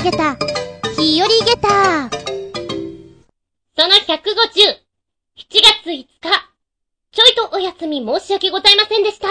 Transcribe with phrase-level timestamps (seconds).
[0.00, 0.34] あげた、
[0.96, 2.08] 日和ゲタ
[3.76, 4.62] その105中、
[5.36, 6.06] 7月5日、
[7.12, 9.28] ちょいとお休み申し訳ございませんでした。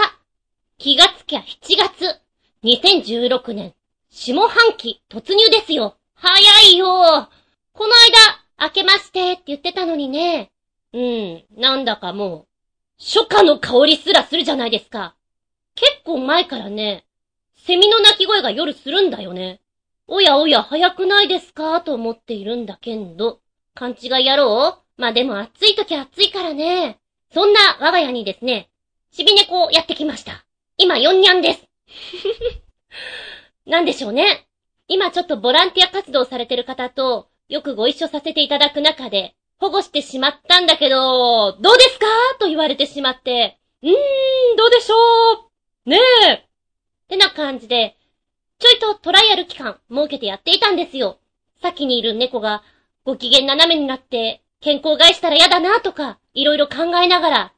[0.77, 2.21] 気がつきゃ7月、
[2.63, 3.73] 2016年、
[4.11, 5.97] 下半期突入ですよ。
[6.13, 6.39] 早
[6.71, 6.85] いよ。
[7.73, 7.95] この
[8.59, 10.51] 間、明けましてって言ってたのにね。
[10.93, 12.47] うん、なんだかもう、
[12.99, 15.15] 初夏の香りすらするじゃないですか。
[15.73, 17.07] 結構前からね、
[17.55, 19.61] セミの鳴き声が夜するんだよね。
[20.11, 21.81] おやおや早くないですか？
[21.81, 23.41] と思っているんだけんど、
[23.75, 26.97] 勘違い野郎まあでも暑い時暑いからね。
[27.31, 28.71] そんな我が家にですね、
[29.11, 30.45] ちび猫やってきました。
[30.77, 31.67] 今4にゃんです。
[33.69, 34.47] なんでしょうね。
[34.87, 42.07] 今ちょっとボランティア活動されてる方とよくご一緒させていただく中で保護してしまったんだけど、どうですか？
[42.39, 43.93] と言われてしまって、うーん、
[44.55, 44.95] どうでしょ
[45.85, 45.89] う？
[45.91, 45.99] ね
[46.29, 46.33] え。
[46.33, 46.41] っ
[47.09, 47.95] てな感じで、
[48.59, 51.17] ちょいとトライアル期間設けてやっていたんですよ。
[51.61, 52.61] 先にいる猫が
[53.05, 57.53] ご機嫌斜めになって健康害したら嫌だなとか、いろいろ考えながら、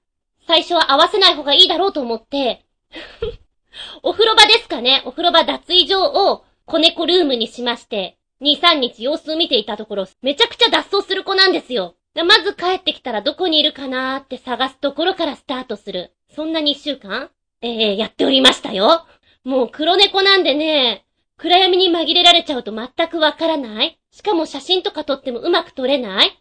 [0.46, 2.66] 最初は合わせない方がいいだろうと思って、
[4.04, 11.96] お風呂場ですかねお風呂場脱衣場を子猫ルームにしまして、2、3日様子を見ていたところ、めちゃくちゃ脱走する子なんですよ。
[12.14, 16.14] まず帰ってきたらどこにいるかなーって探すところからスタートする。
[16.36, 19.06] そんな2週間ええー、やっておりましたよ。
[19.44, 21.06] もう黒猫なんでね、
[21.38, 26.40] 暗闇に紛れられちゃうと全くわからないしかも写真とか撮ってもうまく撮れない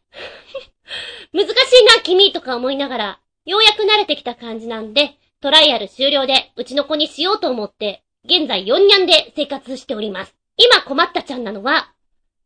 [1.32, 10.34] 難しいな、君とか思いながら、ようやく慣れてきた感じなんで、トライアル終了で、うちの子にしようと思って、現在4にゃんで生活しております。
[10.56, 11.92] 今困ったちゃんなのは、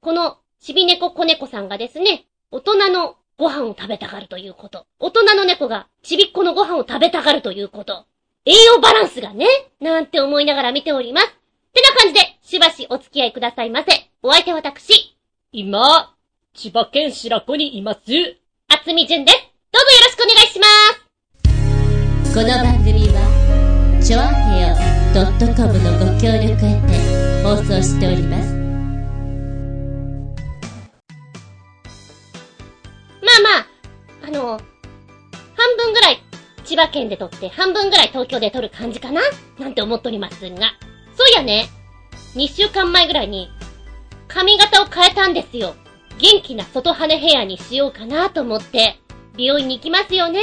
[0.01, 4.87] この、ちび猫子猫さんがですね、大人のご飯を食べたがるということ。
[5.01, 8.07] 大人の猫がちびっこのご飯を食べたがるということ。
[8.47, 9.47] 栄養バランスがね、
[9.81, 11.29] なんて思いながら見ております。
[11.29, 11.31] っ
[11.73, 14.11] てな感じで、しばしお付き合いくださいませ。
[14.23, 15.17] お相手私。
[15.51, 16.15] 今、
[16.53, 18.01] 千葉県白子にいます。
[18.69, 19.39] あつみじゅんです。
[19.73, 20.67] どうぞよろしくお願いしま
[22.27, 22.35] す。
[22.35, 24.77] この番組は、ちょあへよ
[25.57, 28.64] .com のご協力へて放送しております。
[36.75, 39.21] 千葉県で撮って、半分ぐらい東京で撮る感じかな？
[39.61, 40.49] なんて思っておりますが。
[41.17, 41.69] そういやね、
[42.35, 43.49] 2週間前ぐらいに、
[44.27, 45.77] 髪型を変えたんですよ。
[46.19, 48.99] 元気な外羽ヘアにしようかなと思って、
[49.37, 50.41] 美容院に行きますよね。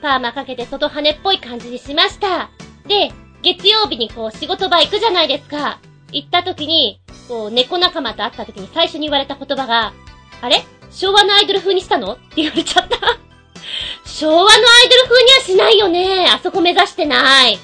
[0.00, 2.48] パーマかけて外羽っぽい感じにしました。
[2.86, 3.12] で、
[3.42, 5.78] 月曜日にこう仕事場行くじゃないですか。
[6.10, 9.92] 行った時に、こう猫仲間と会った時に最初に言われた言葉が、
[10.40, 10.64] あれ？
[10.90, 12.14] 昭和のアイドル風にしたの？
[12.14, 12.96] って言われちゃった。
[14.04, 14.52] 昭和のアイ
[14.88, 16.28] ドル風にはしないよね。
[16.32, 17.58] あそこ目指してない。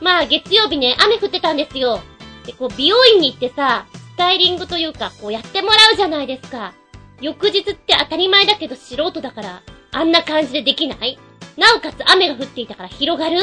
[0.00, 2.00] まあ月曜日ね、雨降ってたんですよ。
[2.46, 6.72] で、こう美容院に行ってさ、スタイリングというか、こうやってもらうじゃないですか。
[7.20, 11.18] 翌日って当たり前だけど素人だから、あんな感じでできない？
[11.56, 13.40] なおかつ雨が降っていたから広がる？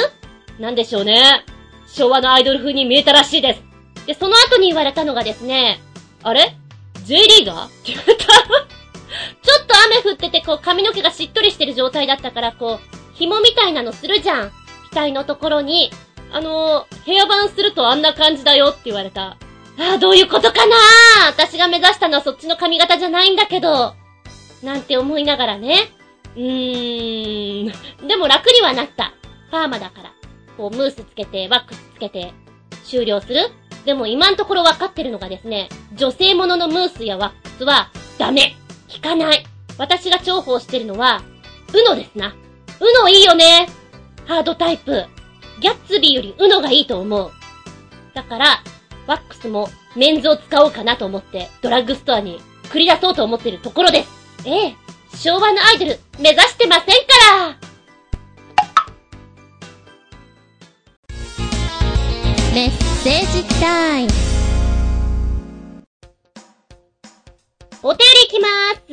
[0.59, 1.43] なんでしょうね。
[1.87, 3.61] 昭和のアイドル風に見えたらしいです。
[4.07, 5.81] で、その後に言われたのがですね、
[6.23, 6.55] あれ
[7.03, 7.65] ?J リーガー？
[7.65, 8.25] って言われた。
[9.41, 14.51] ちょっと雨降ってて、こう髪の毛がしっとりしてる状態だったから、こう、紐みたいなのするじゃん。
[14.93, 15.91] 額のところに。
[16.31, 19.37] あのー、ヘアバンするとあんな感じだよって言われた。
[19.77, 20.75] ああ、どういうことかな
[21.29, 23.93] 私が目指したのはそっちの髪型じゃないんだけど。
[24.63, 25.89] なんて思いながらね。
[26.35, 28.07] うーん。
[28.07, 29.13] でも楽にはなった。
[29.51, 30.13] パーマだから。
[30.57, 32.33] こう、ムースつけて、ワックスつけて、
[32.83, 33.49] 終了する
[33.85, 38.55] でも今んところ分かってるのがですね、女性もののムースやワックスは、ダメ
[38.95, 39.45] 効かない
[39.77, 41.21] 私が重宝してるのは、
[41.73, 42.33] うのですな。
[42.79, 43.67] うのいいよね
[44.25, 45.05] ハードタイプ。
[45.59, 47.31] ギャッツビーよりうのがいいと思う。
[48.13, 48.63] だから、
[49.07, 52.39] ワックスもメンズを使おうかなと思って、ドラッグストアに
[52.69, 54.09] 繰り出そうと思ってるところです。
[54.45, 54.75] ええ、
[55.15, 56.91] 昭和のアイドル目指してませんか
[57.39, 57.57] ら
[62.53, 62.69] メッ
[63.03, 64.34] セージタイム
[67.87, 68.47] お便りいきま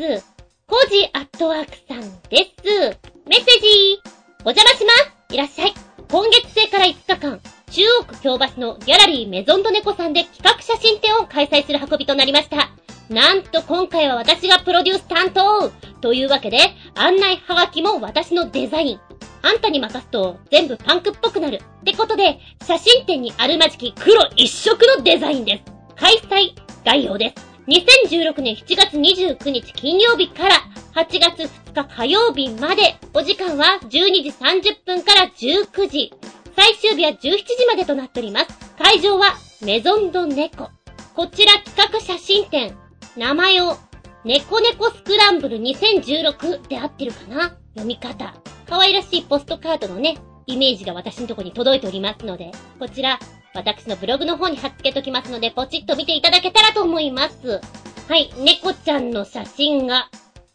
[0.05, 0.27] ーす。
[0.67, 3.01] コージアットワークさんです。
[3.27, 4.03] メッセージ
[4.45, 5.73] お邪魔しますいらっしゃい
[6.11, 7.41] 今月制から5日間、
[7.71, 12.69] 中央区京橋のギャラリーメゾンドネコさんで企画写真展を開催する運びとなりました。
[13.09, 15.71] なんと今回は私がプロデュース担当
[16.03, 16.59] というわけで、
[16.95, 19.01] 案内はがきも私のデザイン。
[19.41, 21.63] あんたに任すと全部パンクっぽくなる。
[21.81, 25.73] ってことで、写真展にあるまじき黒一色のデザインです。
[25.97, 26.55] 開催
[26.85, 27.52] 概要です。
[27.69, 30.57] 2016年7月29日金曜日から
[30.95, 36.13] 8月2日火曜日まで、お時間は12時30分から19時。
[36.55, 38.47] 最終日は17時までとなっております。
[38.77, 40.71] 会場はメゾンドネコ。
[41.15, 42.77] こちら企画写真展、
[43.17, 43.77] 名前を、
[44.25, 47.57] 猫猫スクランブル2016で合ってるかな？
[47.75, 48.35] 読み方。
[48.69, 53.19] 可愛らしいポストカードのね、イメージが私のとこに届いておりますので、こちら、
[53.55, 57.61] 私のブログの方に貼っ付けときますので、ポチッと見ていただけたらと思います。
[58.09, 60.09] はい、猫ちゃんの写真が、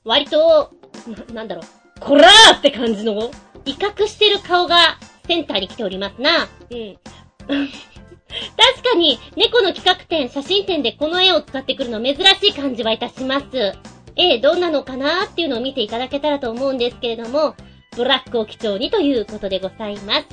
[0.04, 0.72] 割と、
[1.08, 3.32] な、 なんだろう、こらーって感じの、
[3.66, 4.98] 威嚇してる顔が
[5.28, 6.48] センターに来ておりますな。
[6.72, 6.98] うん。
[7.48, 13.74] 確かに、猫の企画展、写真展でこの絵を使ってくるの珍しい感じはいたします。
[14.16, 17.56] 絵、どんなのかなーっていうのを見ていただけたらと思うんですけれども、
[17.96, 20.26] ブラックを基調にということでございます。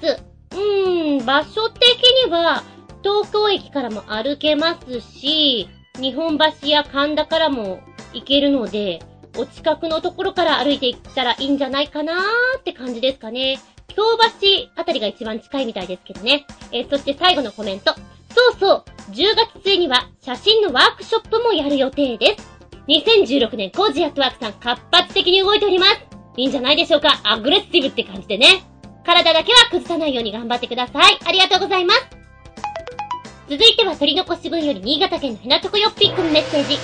[0.51, 1.81] うーん、場所的
[2.25, 2.63] には、
[3.03, 5.67] 東京駅からも歩けますし、
[5.99, 7.79] 日本橋や神田からも
[8.13, 8.99] 行けるので、
[9.37, 13.59] お近くのところから歩いていったらいいんじゃないかなーって感じですかね。
[13.87, 14.03] 京
[14.41, 16.45] 橋あたりが一番近いみたいですけどね。
[16.71, 17.93] えー、そして最後のコメント。
[18.35, 22.53] そうそう、10月末には写真のワークショップもやる予定です。
[22.87, 25.91] 2016年コージアットワークさん活発的に動いております。
[26.35, 27.21] いいんじゃないでしょうか。
[27.23, 28.63] アグレッシブって感じでね。
[29.05, 31.19] 体だけは崩さないように頑張ってください。
[31.25, 32.07] ありがとうございます。
[33.49, 36.77] 続いては取り残し分より新潟県のヘナチョコヨッピックのメッセージ。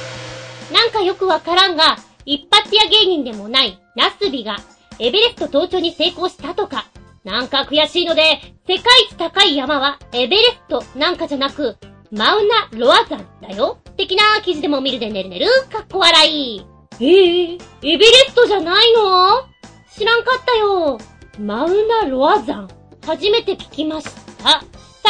[0.73, 1.97] なんかよくわからんが、
[2.29, 4.57] 一発屋芸人でもないナスビが
[4.99, 6.85] エベレスト登頂に成功したとか。
[7.23, 8.21] なんか悔しいので、
[8.67, 11.77] 世界一高い山はエベレストなんかじゃなく、
[12.11, 13.79] マウナ・ロア山だよ。
[13.97, 16.63] 的な記事でも見るでねるねる、かっこ笑い。
[16.99, 19.47] えぇ、ー、エベレストじゃないの？
[19.91, 20.99] 知らんかったよ。
[21.39, 22.67] マウナ・ロア山。
[23.07, 24.11] 初めて聞きました。
[24.43, 24.61] さ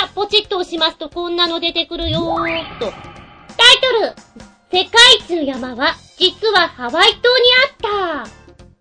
[0.05, 2.85] あ、ポチッと押しますとこんなの出てくるよーっと。
[2.85, 2.95] タイ
[3.81, 4.15] トル
[4.71, 7.45] 世界一の山は、実はハワイ島に
[8.19, 8.31] あった。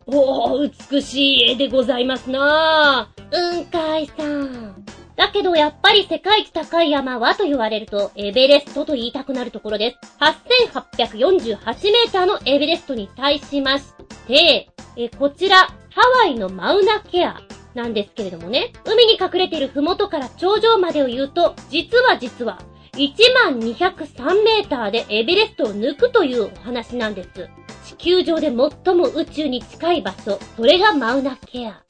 [0.07, 4.85] おー、美しい絵でございますなうんかいさん。
[5.15, 10.17] だけどやっぱり世界一高い山はと言われると、エベレストと言いたくなるところです。
[10.19, 11.59] 8848
[11.93, 13.85] メーターのエベレストに対しまし
[14.27, 15.75] て、え、こちら、ハ
[16.25, 17.41] ワイのマウナケア
[17.75, 22.59] なんですけれどもね、海に隠れている麓から頂上までを言うと、実は実は、
[22.99, 27.49] 1203メーターでエベレストを抜くというお話なんです。
[27.85, 31.81] 地球上で最も宇宙に近い場所、それがマウナケア。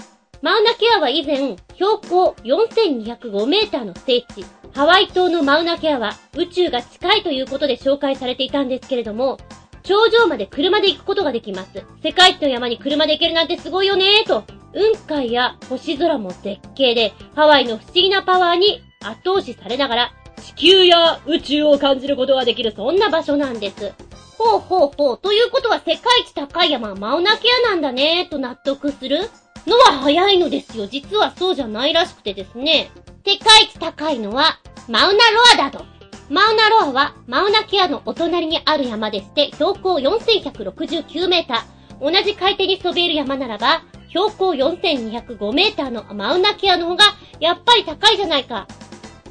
[0.42, 4.44] マウナケアは以前、標高4205メーターの聖地、
[4.74, 9.38] ハワイ島のマウナケアは宇宙が近いということで紹介されていたんですけれども、
[9.82, 11.82] 頂上まで車で行くことができます。
[12.02, 14.44] 世界一の山に車で行けるなんてすごいよねーと、
[14.74, 23.92] 雲海や星空も絶景で、ハワイの不思議なパワーに後押しされながら、地球や宇宙を感じることができるそんな場所なんです。
[24.38, 25.18] ほうほうほう。
[25.18, 29.28] ということは世界一高い山はマウナケアなんだねと納得する？
[29.66, 30.86] のは早いのですよ。
[30.86, 32.90] 実はそうじゃないらしくてですね。
[33.26, 35.84] 世界一高いのはマウナロアだと。
[36.30, 42.12] マウナロアはマウナケアのお隣にある山でして、標高4169メーター。
[42.12, 47.04] 同じ海底にそびえる山ならば、標高4205メーターのマウナケアの方が
[47.40, 48.68] やっぱり高いじゃないか。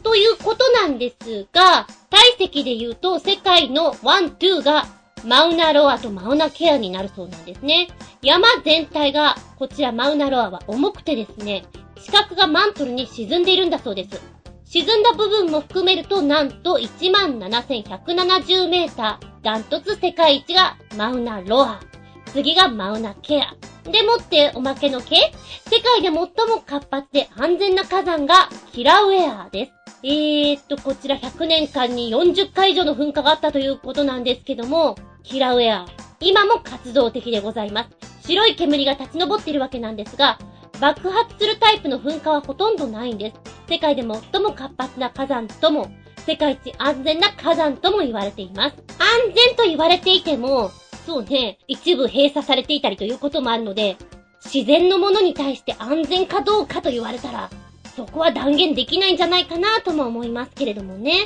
[0.08, 4.88] ということなんですが、体積で言うと世界の1、2が
[5.26, 7.90] マウナロアとマウナケアになるそうなんですね。
[8.22, 11.66] 山全体が、こちらマウナロアは重くてですね、
[12.02, 14.22] 地殻がマントルに沈んでいるんだそうです。
[14.64, 19.44] 沈んだ部分も含めると、なんと17,170メーター。
[19.44, 21.82] ダントツ世界一がマウナロア。
[22.28, 23.54] 次がマウナケア。
[23.84, 26.30] でもっておまけの毛世界で最も
[26.66, 29.77] 活発で安全な火山がキラウェアです。
[30.04, 35.86] えーっと、こちら100年間に40回以上の噴火があったということなんですけども、キラウェア、
[36.20, 37.90] 今も活動的でございます。
[38.28, 40.38] 白い煙が立ち上っているわけなんですが、
[40.80, 43.38] 爆発するタイプの噴火はほとんどないんです。
[43.68, 45.90] 世界で最も活発な火山とも、
[46.26, 48.76] 世界一安全な火山とも言われています。
[49.00, 50.70] 安全と言われていても、
[51.06, 53.98] そうね、一部閉鎖されていたりということもあるので、
[54.44, 57.50] 自然のものに対して安全かどうかと言われたら、
[57.98, 61.26] そこは断言できないんじゃないかなとも思いますけれどもね。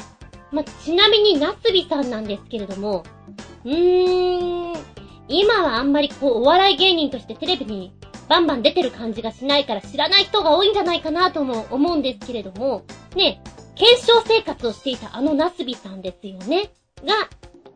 [0.53, 3.03] まちなみに、ナスビさんなんですけれども、
[3.65, 4.79] うーん、
[5.27, 7.93] 今はあんまりこう、お笑い芸人としてテレビに
[8.29, 12.85] バンバン出てる感じがしないから知らない人が多いんじゃないかなとも思うんですけれども、
[13.17, 13.41] ね、
[13.75, 16.71] 検証生活をしていたあのナスビさんですよね。
[17.03, 17.29] が、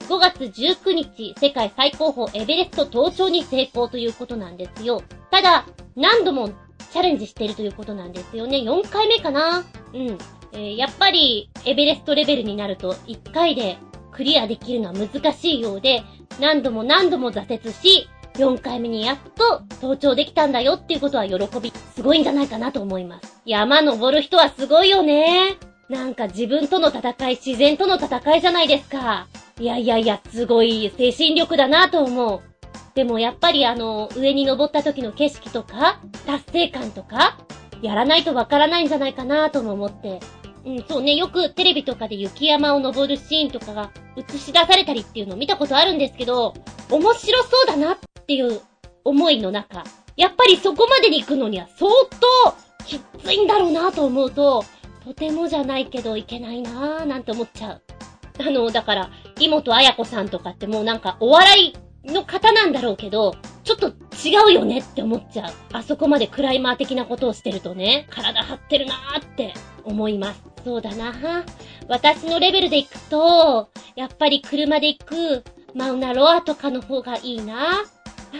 [0.07, 5.01] 5月19日、世界最高峰エベレスト登頂に成功ということなんですよ。
[5.31, 5.65] ただ、
[5.97, 6.49] 何度も
[6.95, 8.59] チャレンジしてるということなんですよね。
[8.59, 10.17] 4回目かなうん。
[10.53, 13.77] えーやっぱり、エベレストレベルになると、1回で
[14.13, 16.03] クリアできるのは難しいようで、
[16.39, 23.41] 何度も何度も挫折し、4回目にやっと登頂できたんだよっていうことは喜び、すごいんじゃないかなと思います。
[23.45, 25.57] 山登る人はすごいよね。
[25.89, 29.27] なんか自分との戦い、自然との戦いじゃないですか。
[29.59, 32.54] いやいやいや、すごい精神力だなと思う。
[32.95, 37.37] でもやっぱりあの、上に登った時の景色とか、達成感とか、
[37.81, 40.21] やらないとわからないんじゃないかなとも思って。
[40.65, 46.53] うん、そうね、よくテレビとかで雪山を登るシーンとかが映し出されたりっていうのを見たことあるんですけど、
[46.89, 48.61] 面白そうだなっていう
[49.03, 49.83] 思いの中、
[50.15, 51.91] やっぱりそこまでに行くのには相
[52.47, 54.63] 当きついんだろうなと思うと、
[55.03, 57.81] とてもじゃないけどいけないなぁなんて思っちゃう。
[58.39, 65.53] あの、だから、妹彩子さんとかってもうなんかお笑いの方なんだろうけど、ちょっと違うよねって思っちゃう。
[65.73, 70.41] あそこまでクライマー的なことをしてるとね、体張ってるなーって思います。
[70.63, 71.43] そうだな
[71.87, 75.43] 私のレベルで行くと、やっぱり車で行く
[75.75, 77.83] マウナロアとかの方がいいな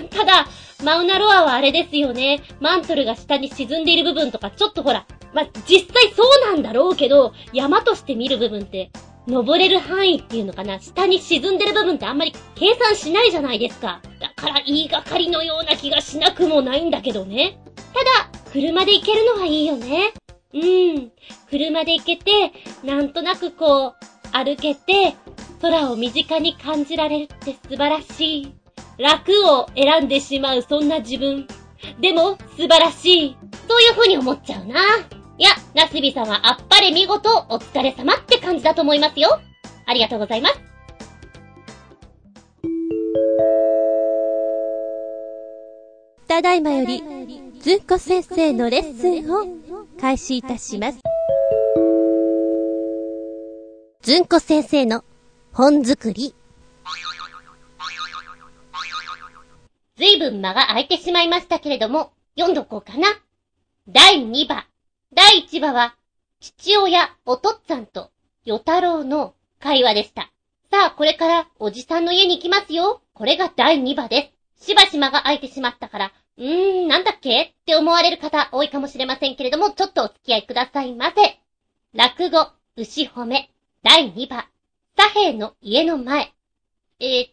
[0.10, 0.48] ただ、
[0.84, 2.42] マウナロアはあれですよね。
[2.60, 8.92] マントルが下に沈んでいる部分とか、ちょっとほら、まあ、実際そうなんだろうけど、山として見る部分って、
[9.28, 10.80] 登れる範囲っていうのかな？
[10.80, 14.02] 下に沈んでる部分ってあんまり計算しないじゃないですか。
[14.20, 17.60] だから言いがかりのような気がしなくもないんだけどね。
[17.94, 20.14] ただ、車で行けるのはいいよね。
[20.54, 21.12] うん。
[21.50, 22.54] 車で行けて、
[22.84, 23.94] なんとなくこう、
[24.32, 25.16] 歩けて、
[25.62, 28.54] 空を身近に感じられるって素晴らしい。
[28.98, 31.48] 楽を選んでしまうそんな自分。
[32.00, 33.38] でも、素晴らしい。
[33.68, 34.76] そういう風に思っちゃうな。
[35.38, 39.40] いや、ナスビさんはあっぱれ見事お疲れ様って感じだと思いますよ。
[39.86, 40.60] ありがとうございます。
[46.28, 47.04] ただいまより、
[47.60, 49.46] ずんこ先生のレッスンを
[50.00, 51.00] 開始いたします。
[54.04, 55.04] ずんこ先生の
[55.52, 56.34] 本作り。
[59.98, 63.08] ずいぶん間が空いてしまいましたけれども、読んどこうかな。
[63.88, 64.68] 第2話。
[65.16, 65.96] 第1話は、
[66.42, 68.12] 父親、おとっつぁんと、
[68.44, 70.30] 与太郎の会話でした。
[70.70, 73.02] さあ、これから、おじさんの家に行きますよ。
[73.14, 74.68] これが第2話です。
[74.72, 81.40] しばし間が空いてしまったから、うーん、なんだっけって思われる方多いかもしれませんけれども、ちょっとお付き合いくださいませ。
[81.94, 83.50] 落語、牛褒め、
[83.84, 84.50] 第2話。
[84.98, 86.34] 左兵の家の前。
[87.00, 87.32] えー、っ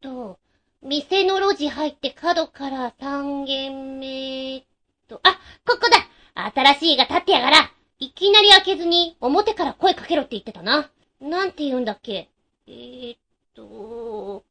[0.00, 0.40] と、
[0.82, 4.66] 店の路地入って角から3軒目
[5.08, 5.98] と、あ、ここだ
[6.34, 10.90] 新しいが立ってやがらいきなり開けずに表から声かけろって言ってたな。
[11.20, 12.30] なんて言うんだっけ？
[12.66, 13.18] えー、っ
[13.54, 14.44] と、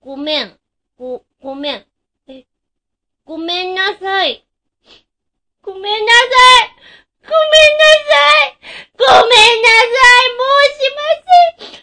[0.00, 0.58] ごめん。
[0.98, 1.86] ご、ごめん。
[2.26, 2.46] え、
[3.24, 4.44] ごめんなさい。
[5.62, 6.26] ごめんなさ
[6.66, 6.74] い。
[7.22, 7.42] ごめん
[7.78, 8.58] なさい。
[8.98, 9.86] ごめんなさ
[10.24, 10.34] い。
[10.34, 11.76] もうしません。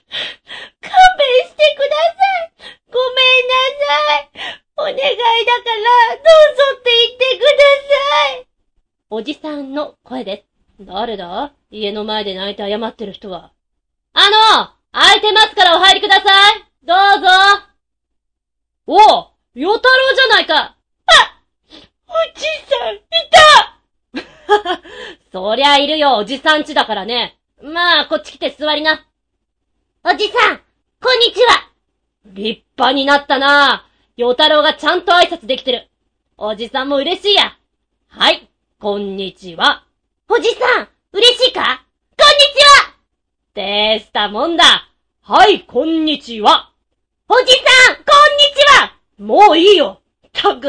[0.82, 2.75] 勘弁してください。
[2.91, 3.53] ごめんな
[3.86, 4.29] さい。
[4.77, 5.84] お願いだから、
[6.15, 8.47] どうぞって言ってください。
[9.10, 10.46] おじさんの声で
[10.80, 10.86] す。
[10.86, 11.54] 誰だ？
[11.72, 13.54] 家の前で泣いて謝ってる人は。
[14.12, 14.20] あ
[14.60, 16.22] の空いてますからお入りくださ
[16.52, 17.28] いどうぞ
[18.88, 19.00] おう
[19.56, 20.76] 与太郎じゃないかあ
[22.08, 23.02] おじさん、い
[24.52, 24.82] た
[25.32, 27.38] そりゃいるよ、おじさんちだからね。
[27.62, 29.06] まあ、こっち来て座りな。
[30.04, 30.62] おじさん、
[31.02, 31.70] こんにちは
[32.26, 33.86] 立派になったな
[34.18, 35.88] 与太郎がちゃんと挨拶できてる。
[36.38, 37.58] おじさんも嬉しいや。
[38.10, 38.50] はい、
[38.80, 39.84] こんにちは。
[40.30, 41.84] おじさん、嬉しいか？
[42.16, 42.94] こんにちは
[43.56, 44.64] てしたもんだ。
[45.22, 46.72] はい、こんにちは。
[47.28, 50.00] おじさん、こんにちはもういいよ。
[50.28, 50.68] ったく、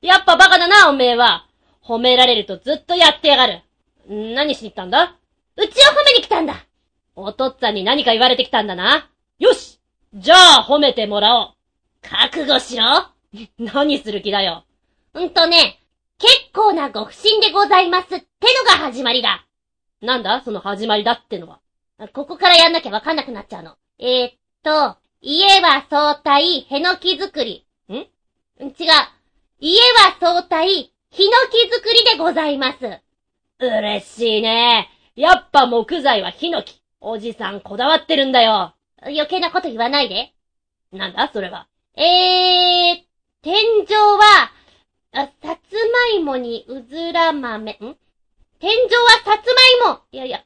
[0.00, 1.46] やっぱバカだな、おめえは。
[1.84, 3.60] 褒められるとずっとやってやがる。
[4.08, 5.14] 何しに来たんだ？
[5.58, 6.64] うちを褒めに来たんだ。
[7.16, 9.10] お父っつぁんに何か言われてきたんだな。
[9.38, 9.78] よし
[10.14, 11.54] じゃあ褒めてもらおう。
[12.00, 13.08] 覚悟しろ
[13.60, 14.64] 何する気だよ。
[15.12, 15.81] うんとね、
[16.22, 18.22] 結構なご不審でございますっての
[18.64, 19.44] が始まりだ。
[20.00, 20.40] なんだ？
[20.44, 21.58] その始まりだってのは。
[22.12, 23.74] ここからやんなきゃわかんなくなっちゃうの。
[23.98, 27.66] えー、っと、家は相対、へのき作り。
[27.88, 27.94] ん？
[27.94, 28.06] 違う。
[29.58, 32.78] 家は相対、ヒノキ作りでございます。
[33.58, 34.90] 嬉しいね。
[35.16, 36.80] やっぱ木材はヒノキ。
[37.00, 38.74] おじさんこだわってるんだよ。
[39.02, 40.32] 余計なこと言わないで。
[40.92, 41.28] なんだ？
[41.32, 41.66] それは。
[41.96, 43.02] えー、
[43.42, 44.52] 天井は、
[45.14, 47.76] あ、さつまいもにうずら豆、ん？
[48.58, 49.52] 天井はさつ
[49.84, 50.42] まいもいやいや、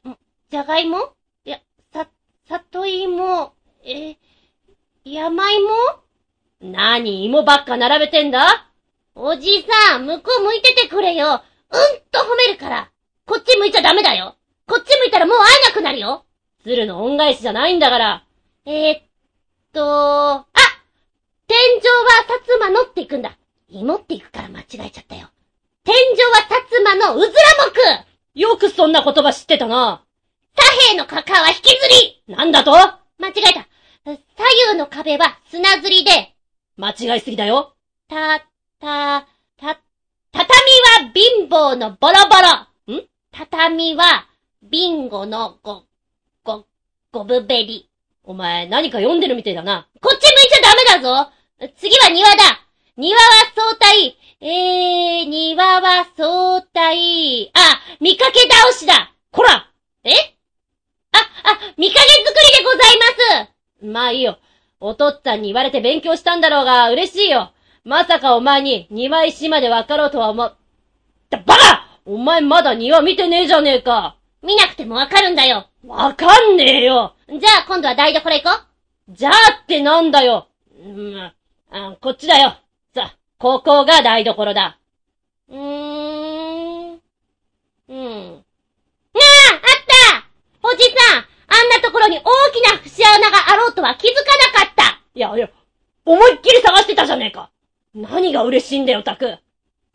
[0.49, 1.13] じゃがいも？
[1.45, 1.59] いや、
[1.93, 2.07] さ、
[2.49, 3.53] 里芋、
[3.85, 4.17] え、
[5.05, 5.69] 山芋？
[6.59, 8.69] 何芋ばっか並べてんだ？
[9.15, 11.27] おじさん、向こう向いててくれよ。
[11.27, 11.41] うん
[12.11, 12.91] と褒めるから。
[13.25, 14.35] こっち向いちゃダメだよ。
[14.67, 16.25] こっち向いたらもう会えなくなるよ
[16.63, 18.25] 鶴の恩返しじゃないんだから。
[18.65, 19.01] えー、っ
[19.71, 20.45] と、あ
[21.47, 23.37] 天井は薩摩のっていくんだ。
[23.69, 25.29] 芋っていくから間違えちゃったよ。
[25.83, 25.97] 天井
[26.31, 27.33] は薩摩のうずら
[28.35, 30.03] 木よくそんな言葉知ってたな。
[30.55, 31.87] 左兵のカカは引きず
[32.27, 32.71] りなんだと？
[32.71, 33.67] 間違えた。
[34.05, 34.15] 左
[34.69, 36.33] 右の壁は砂ずりで、
[36.77, 37.73] 間違いすぎだよ。
[38.07, 38.39] た、
[38.79, 39.79] た、た、
[40.31, 42.95] 畳は貧乏のボロボロ。
[42.95, 43.03] ん？
[43.31, 44.27] 畳は、
[44.63, 45.83] ビンゴのご、
[46.43, 46.65] ご、
[47.11, 47.89] ごぶべり。
[48.23, 49.87] お前何か読んでるみてえだな。
[50.01, 51.31] こっち向いちゃダメだぞ
[51.77, 52.66] 次は庭だ
[52.99, 53.21] 庭は
[53.55, 59.69] 相対えー、庭は相対あ、見かけ倒しだこら
[60.03, 60.09] え？
[61.11, 64.39] あ、あ、見かけ作りでございますまあいいよ。
[64.79, 67.51] お父っつぁんに言われて勉強したんだろうが、嬉しいよ。
[67.83, 70.51] まさかお前に庭石までわかろうとは思、
[71.29, 74.17] だ、バカお前まだ庭見てねえじゃねえか。
[74.41, 75.67] 見なくてもわかるんだよ。
[75.85, 77.13] わかんねえよ。
[77.27, 78.49] じゃあ今度は台所行こ
[79.09, 79.13] う。
[79.13, 80.47] じゃあってなんだよ。
[80.79, 81.31] うん、
[81.69, 82.55] あこっちだよ。
[83.37, 84.79] さ、ここが台所だ。
[85.49, 87.01] うーん。
[87.89, 88.33] うん。
[88.33, 89.61] なあ、あっ
[90.61, 95.49] たおじさんあんなところに大きな節穴があろうとは気づかなかったいやいや、
[96.05, 97.51] 思いっきり探してたじゃねえか。
[97.93, 99.37] 何が嬉しいんだよ、タク。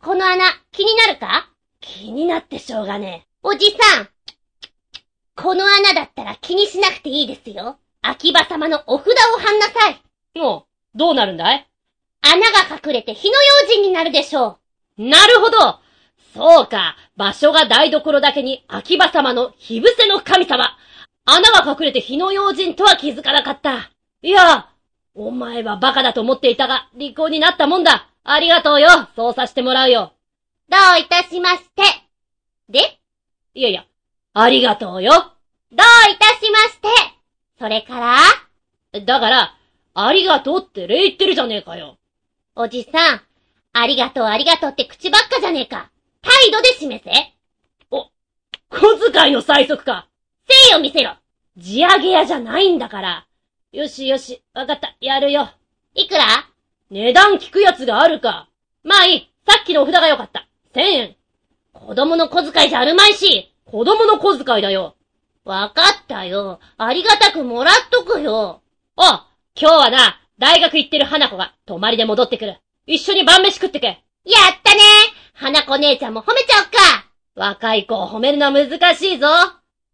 [0.01, 1.49] この穴、気になるか？
[1.79, 4.09] 気になってしょうがねおじさん
[5.35, 7.77] この穴だったら気にしなくていいですよ。
[8.01, 10.01] 秋葉様のお札を貼んなさい。
[10.35, 10.39] え。
[10.39, 11.67] もう、どうなるんだい？
[12.23, 14.57] 穴が隠れて火の用心になるでしょ
[14.97, 15.79] なるほど
[16.33, 20.75] そうか、場所が台所だけに秋葉様の火伏せの神様。
[21.25, 23.91] 穴が隠れて火の用心とは気づかなかった。
[24.23, 24.69] いや、
[25.13, 28.09] お前はバカだと思っていたが、利口になったもんだ。
[28.23, 28.87] ありがとうよ。
[29.15, 30.13] そうさせてもらうよ。
[30.67, 30.71] う。
[30.71, 31.83] どういたしまして。
[32.67, 32.79] で、
[33.53, 33.85] いやいや、
[34.33, 35.11] ありがとうよ。
[35.11, 36.87] どういたしまして。
[37.59, 39.55] それから、だから、
[39.93, 41.97] ありがとうって礼言ってるじゃねえかよ。
[42.55, 43.21] おじさん、
[43.73, 45.89] ありがとうありがとうって口ばっかじゃねえか。
[46.21, 47.11] 態度で示せ。
[48.69, 50.07] 小遣いの催促か。
[50.47, 51.15] 誠意を見せろ。
[51.57, 53.25] 地上げ屋じゃないんだから。
[53.71, 55.49] よしよし、わかった、やるよ。
[55.95, 56.25] いくら？
[56.91, 58.47] 値段聞くやつがあるか。
[58.83, 60.47] まあいい、さっきのお札がよかった。
[60.75, 61.15] 千円。
[61.71, 63.51] 子供の小遣いじゃあるまいし。
[63.65, 64.95] 子供の小遣いだよ。
[65.43, 66.59] わかったよ。
[66.77, 68.61] ありがたくもらっとくよ。
[68.95, 72.59] お今日はな、大学行ってる花子が泊まりで戻ってくる。
[72.85, 73.87] 一緒に晩飯食ってけ。
[73.87, 74.81] やったね
[75.31, 79.27] 花子姉ちゃんも褒めちゃおっか若い子を褒めるのは難しいぞ。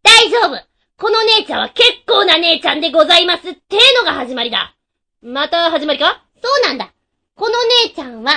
[0.02, 0.60] 大丈夫
[0.98, 4.76] この姉ちゃんは結構な姉ちゃんでございますってのが始まりだ。
[5.22, 6.24] また始まりか？
[6.42, 6.96] そうなんだ。
[7.36, 7.54] この
[7.86, 8.32] 姉ちゃんは、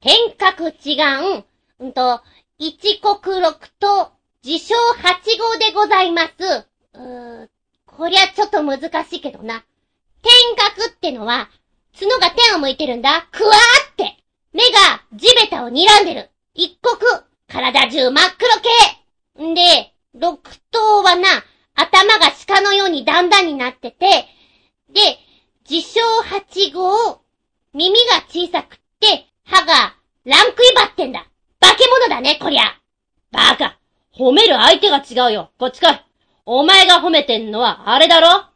[0.00, 0.94] 天格違
[1.36, 1.44] う、
[1.80, 2.20] うんと、
[2.58, 4.12] 一国六と
[4.44, 6.32] 自称八号でございます。
[6.94, 7.48] うー、
[7.86, 9.64] こりゃちょっと難しいけどな。
[10.26, 11.48] 天格ってのは、
[11.96, 13.28] 角が天を向いてるんだ。
[13.30, 14.16] くわーって。
[14.52, 16.30] 目が地べたを睨んでる。
[16.52, 16.98] 一国、
[17.46, 18.50] 体中真っ黒
[19.36, 19.44] 系。
[19.44, 20.40] んで、六
[20.72, 21.28] 頭はな、
[21.76, 24.26] 頭が鹿のように段々になってて、
[24.90, 25.18] で、
[25.70, 27.20] 自称八号、
[27.72, 31.24] 耳が小さくって、歯がランクイバってんだ。
[31.60, 32.62] 化け物だね、こりゃ。
[33.30, 33.78] バカ。
[34.12, 35.50] 褒める相手が違うよ。
[35.58, 36.00] こっち来い。
[36.46, 38.28] お前が褒めてんのはあれだろ？
[38.28, 38.48] ああ、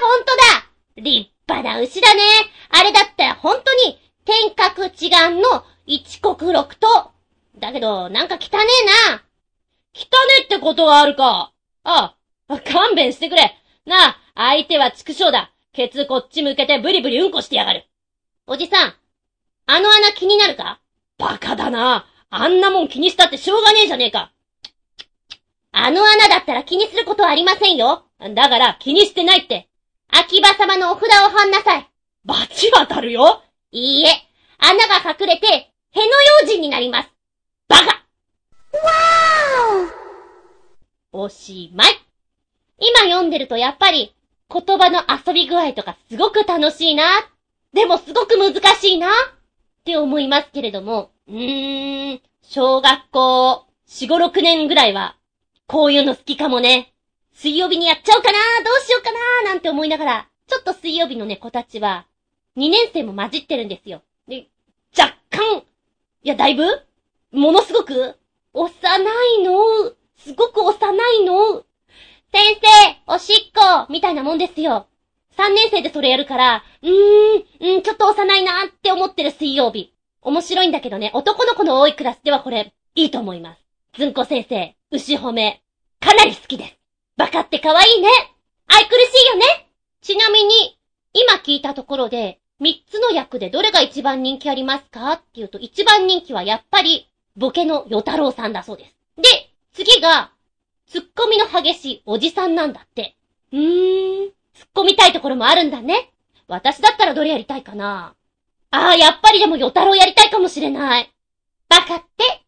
[0.00, 0.65] ほんとだ
[0.96, 2.22] 立派な牛だね。
[2.70, 7.12] あれだったら本当に、天格違うの一国六と。
[7.58, 8.64] だけど、なんか汚ね
[9.08, 9.22] えな。
[9.94, 10.00] 汚
[10.38, 11.52] ねってことがあるか。
[11.84, 12.16] あ
[12.48, 13.54] あ、勘弁してくれ。
[13.86, 15.52] なあ、相手は畜生だ。
[15.72, 17.86] ケツこっち向けてブリブリうんこしてやがる。
[18.46, 18.94] おじさん、
[19.66, 20.80] あの穴気になるか？
[21.18, 22.06] バカだな。
[22.30, 24.32] あんなもん気にしたってしょうがねえじゃねえか。
[25.72, 28.04] あの穴だったら気にすることはありませんよ。
[28.34, 29.68] だから気にしてないって。
[30.08, 31.88] 秋葉様のお札を貼んなさい。
[32.24, 33.42] 罰当たるよ？
[33.72, 34.08] いいえ、
[34.58, 36.04] 穴が隠れて、への
[36.42, 37.08] 用心になります。
[37.68, 38.04] バカ
[41.12, 41.88] おしまい。
[42.78, 44.14] 今読んでるとやっぱり
[44.52, 47.04] 言葉の遊び具合とかすごく楽しいな。
[47.72, 49.08] でもすごく難しいな。
[49.08, 49.10] っ
[49.84, 51.10] て思いますけれども。
[51.28, 55.16] うーん、小学校4、5、6年ぐらいは
[55.66, 56.92] こういうの好きかもね。
[57.36, 59.12] 水曜日にやっちゃおうかなどうしようか
[59.44, 62.06] ななんて思いながら、ちょっと水曜日のね、子たちは、
[62.56, 64.00] 2年生も混じってるんですよ。
[64.26, 64.46] で、
[64.98, 65.62] 若干、い
[66.22, 66.64] や、だいぶ？
[67.32, 68.16] ものすごく？
[68.54, 68.70] 幼
[69.38, 69.92] いの？
[70.16, 71.62] すごく幼いの？
[72.32, 72.58] 先
[73.06, 74.86] 生おしっこみたいなもんですよ。
[75.36, 79.92] 3年生でそれやるから、うーん、うん、ちょっと幼いなって思ってる水曜日。
[80.22, 83.60] 面白いんだけどね、男の子の多いクラスではこれ、いいと思います。
[83.98, 85.62] ずんこ先生、牛褒め、
[86.00, 86.85] かなり好きです。
[87.16, 88.08] バカって可愛いね。
[88.66, 89.70] 愛くるしいよね
[90.02, 90.78] ちなみに、
[91.14, 95.12] 今聞いたところで、三つの役でどれが一番人気ありますか？
[95.12, 98.94] っていうと、一番人気はやっぱり、ボケの与太郎さんだそうです。
[99.16, 100.32] で、次が、
[100.86, 103.16] ツッコミの激しいおじさんなんだって。
[103.52, 104.32] うーん、突っ
[104.74, 106.12] 込みたいところもあるんだね。
[106.48, 108.14] 私だったらどれやりたいかな？
[108.70, 111.12] ああ、やっぱりでも与太郎やりたいかもしれない。
[111.68, 112.42] バカって、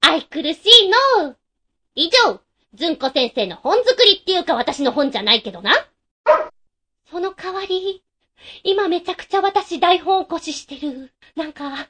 [0.00, 1.34] 愛くるしいの。
[1.94, 2.40] 以上、
[2.74, 5.72] ずんこ先生の本作りっていうか私の本じゃないけどな。
[7.10, 8.04] その代わり、
[8.62, 11.12] 今めちゃくちゃ私台本起こししてる。
[11.34, 11.88] なんか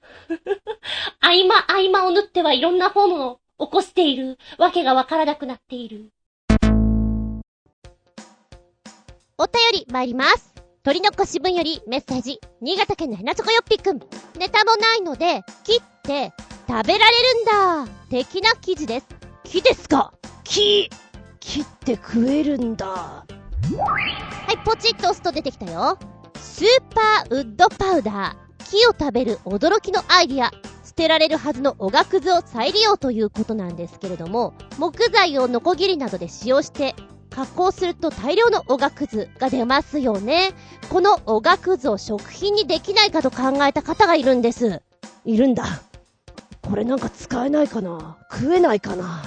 [1.20, 4.38] 合間合間を縫ってはいろんな本を起こしている。
[4.56, 6.10] わけがわからなくなっている。
[9.36, 10.54] お便り参ります。
[10.82, 12.40] 鳥の腰分よりメッセージ。
[12.62, 14.00] 新潟県のヘナチョコヨッピくん。
[14.38, 16.32] ネタもないので、切って
[16.66, 17.44] 食べられるん
[17.86, 17.92] だ。
[18.08, 19.06] 的な記事です。
[19.44, 20.14] 木ですか？
[20.50, 20.90] 木
[21.38, 22.86] 切って食えるんだ。
[22.88, 23.24] は
[24.52, 25.96] い、ポチッと押すと出てきたよ。
[26.34, 28.68] スーパーウッドパウダー。
[28.68, 30.50] 木を食べる驚きのアイディア。
[30.84, 36.96] 捨てられるはずのおがくずを再利用ということなんですけれども、木材をノコギリなどで使用して
[37.30, 40.50] 加工すると大量のおがくずが出ますよね。
[40.88, 44.82] このおがくずを食品にできないかと考えた方がいるんです。
[45.24, 45.64] いるんだ。
[46.60, 49.22] これなんか使えないかな食えないかな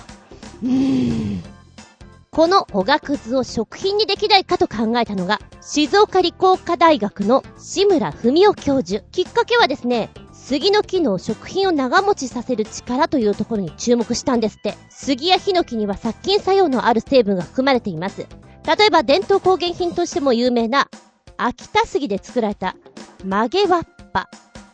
[2.32, 9.04] このおがくずを食品にできないかと考えたのが、静岡理工科大学の志村文夫教授。
[9.12, 14.76] きっかけはですね、杉の木の食品を長持ちさせる力というところに注目したんですって。
[14.90, 18.26] 杉やヒノキには殺菌作用のある成分が含まれています。
[18.66, 20.88] 例えば伝統工芸品としても有名な、
[21.36, 22.78] 秋田杉で作られた
[23.26, 24.30] 曲げわっぱ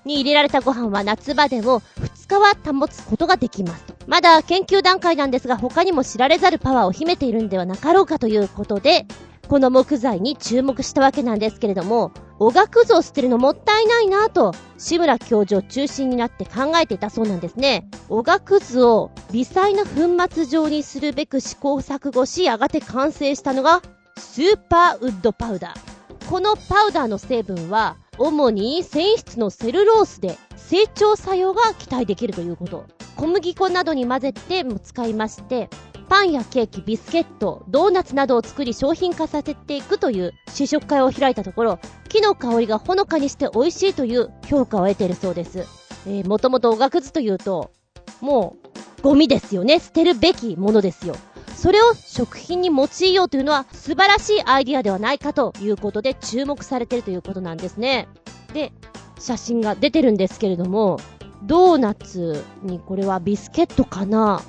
[0.09, 3.93] に入れられたご飯は夏場でも2日は保つことができますと。
[4.07, 9.05] まだ研究段階なんですが他にも知られざるパワーを秘めているんではなかろうかということで、
[9.47, 17.89] この木材に注目したわけなんですけれども、おがくずを捨てるのもったいないなと、志村教授を中心になって考えていたそうなんですね。
[18.09, 23.81] おがくずを微細な粉末状にするべく試行錯誤し、やがて完成したのが、
[24.17, 26.29] スーパーウッドパウダー。
[26.29, 32.85] このパウダーの成分は、主に繊維質のセルロースで成長作用が期待できるということ。
[33.15, 35.69] 小麦粉などに混ぜても使いまして、
[36.09, 41.79] パンやケーキ、ビスケット、ドーナツなどを作り商品化させていくという試食会を開いたところ、
[42.09, 45.59] 木の香りがほのかにして美味しいという評価を得ているそうです。
[46.05, 47.71] えー、もともとおがくずというと、
[48.19, 48.57] も
[48.99, 49.79] う、ゴミですよね。
[49.79, 51.15] 捨てるべきものですよ。
[51.59, 58.07] それを食品に用いようというのは素晴らしいアイディアではないかということで注目されているということなんですね。
[58.53, 58.71] で、
[59.19, 61.01] 写真が出てるんですけれども、
[61.43, 64.41] ドーナツにこれはビスケットかな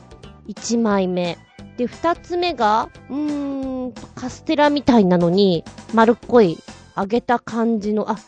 [0.47, 1.37] ?1 枚目。
[1.79, 6.59] で、2つ目が、うーん、カステラみたいなのに丸っこい
[6.97, 8.19] 揚げた感じの、あ、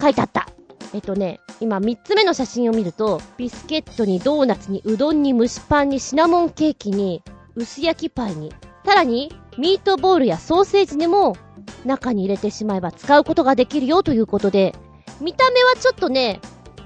[0.00, 0.46] 書いてあった。
[0.94, 7.20] えっとね、今3つ目の写真を見ると、ビスケットにドーナツにうどんに蒸しパンにシナモンケーキに
[7.58, 8.52] 薄焼きパイに、
[8.86, 11.36] さらに、ミートボールやソーセージにも
[11.84, 14.74] 中に入れてしまえば使うことができるよということで、
[15.20, 16.40] 見た目はちょっとね、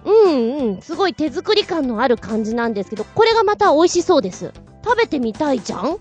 [0.04, 4.52] うんうん、すごい手作り感のある感じなんですけど、これがまた美味しそうです。
[4.82, 5.98] 食べてみたいじゃん？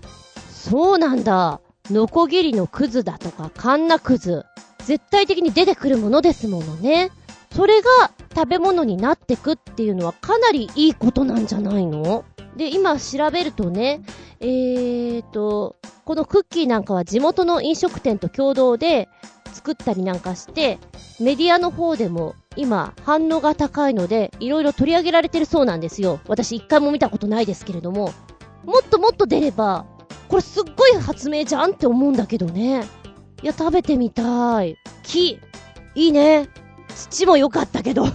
[0.50, 1.60] そうなんだ。
[1.90, 4.44] ノコギリのクズだとか、カンナクズ。
[4.78, 7.10] 絶対的に出てくるものですものね。
[7.54, 12.24] それが食べ物になってくっていうのはかなりいいことなんじゃないの？
[12.56, 14.02] で、今調べるとね、
[14.40, 19.08] えーと、このクッキーなんかは地元の飲食店と共同で
[19.52, 20.78] 作ったりなんかして、
[21.20, 26.20] メディアの方でも今反応が高いので、いろいろ取り上げられてるそうなんですよ。
[26.26, 28.12] 私一回も見たことないですけれども。
[28.64, 29.86] もっともっと出れば、
[30.28, 32.84] これすっごい発明じゃんって思うんだけどね。
[33.42, 34.76] いや、食べてみたい。
[35.02, 35.40] 木。
[35.94, 36.48] いいね。
[36.94, 38.06] 土も良かったけど。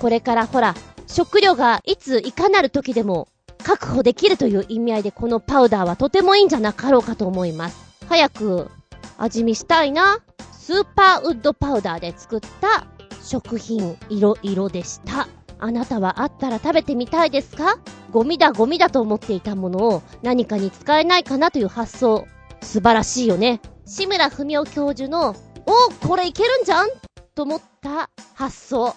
[0.00, 0.74] これからほら、
[1.06, 3.28] 食料がいついかなる時でも
[3.62, 7.96] 確保できるという意味合いでこのパウダーはとてもいいんじゃなかろうかと思います。
[8.08, 8.70] 早く
[9.18, 10.18] 味見したいな。
[10.52, 12.86] スーパーウッドパウダーで作った
[13.22, 15.28] 食品色々でした。
[15.58, 17.78] あなたはあったら食べてみたいですか？
[18.10, 22.26] ゴミだゴミだと思っていたものを何かに使えないかなという発想。
[22.62, 23.60] 素晴らしいよね。
[23.86, 25.34] 志村文夫教授の、
[25.66, 26.88] おこれいけるんじゃん
[27.36, 28.96] と思った発想。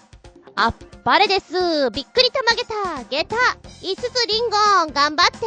[0.56, 0.74] あっ
[1.04, 1.90] ぱれです。
[1.92, 3.04] びっくりたまげた。
[3.10, 3.36] ゲタ。
[3.36, 4.94] 5つリンゴン。
[4.94, 5.46] 頑張って。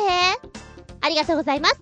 [1.02, 1.82] ありがとうございます。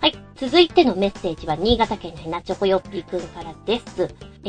[0.00, 0.14] はい。
[0.36, 4.14] 続いてのメッセージは、新潟県のヘナチョコヨッピーくんからです。
[4.44, 4.48] え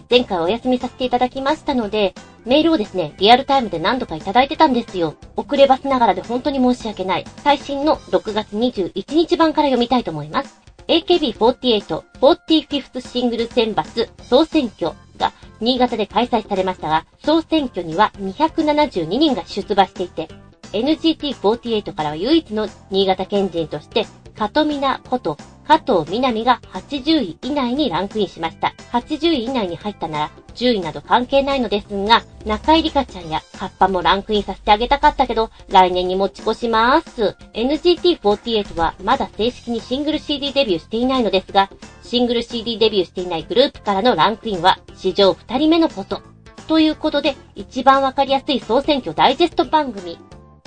[0.00, 2.14] ー、前回お休みさせていただきましたので、
[2.46, 5.14] メールをですね、リアルタイムで何度かいただいてたんですよ。
[5.36, 7.26] 遅ればせながらで本当に申し訳ない。
[7.44, 10.68] 最新の6月21日版から読みたいと思います。
[10.88, 20.28] AKB48 45th シングル選抜総選挙が新潟で開催されましたが、総選挙には272人が出馬していて、
[20.72, 25.36] NGT48 からは唯一の新潟県人として、カトミナこと
[25.68, 28.72] 加藤みなみが80位以内にランクインしました。
[28.90, 37.36] 80位以内に入ったなら、10位など関係ないのですが、中井里香ちゃんやカッパもランクインさせてあげたかったけど、来年に持ち越します。
[37.52, 41.68] NGT48 はまだ正式にシングル CD デビューしていないのですが、
[42.02, 46.22] シングル CD デビューしていないグループからのランクインは史上2人目のこと。
[46.66, 50.18] ということで、一番わかりやすい総選挙ダイジェスト番組。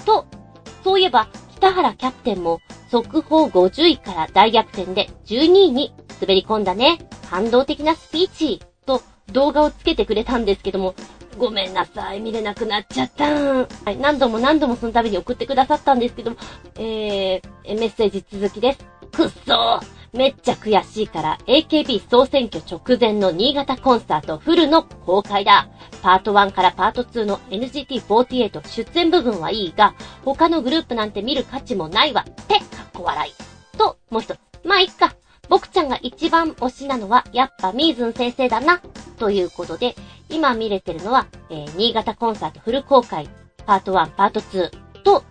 [0.05, 0.27] と、
[0.83, 1.27] そういえば、
[1.61, 6.97] 田原キャプテンも速報50位から大逆転で12位に滑り込んだね。
[7.29, 10.95] 感動的なスピーチと動画をつけてくれたんですけども、
[11.37, 13.25] ごめんなさい、見れなくなっちゃった。
[13.25, 16.37] はい、何度も何度もその度に送ってくださったんですけども、
[16.77, 18.79] えー、メッセージ続きです。
[19.11, 25.69] くっそーめっちゃ悔しいから AKB 総選挙直前の新潟コンサートフルの公開だ。
[26.01, 29.95] パート1からパート2の NGT48 出演部分はいいが、
[30.25, 32.25] 他のグループなんて見る価値もないわ。
[32.29, 33.77] って、かっこ笑い。
[33.77, 34.39] と、もう一つ。
[34.65, 35.15] まあ、いっか。
[35.47, 38.81] 僕ちゃんが一番推しなのは、やっぱミーズン先生だな。
[39.17, 39.95] ということで、
[40.29, 43.29] 今見れてるのは、えー、新潟コンサートフル公開、
[43.65, 44.71] パート1、パート2
[45.03, 45.23] と、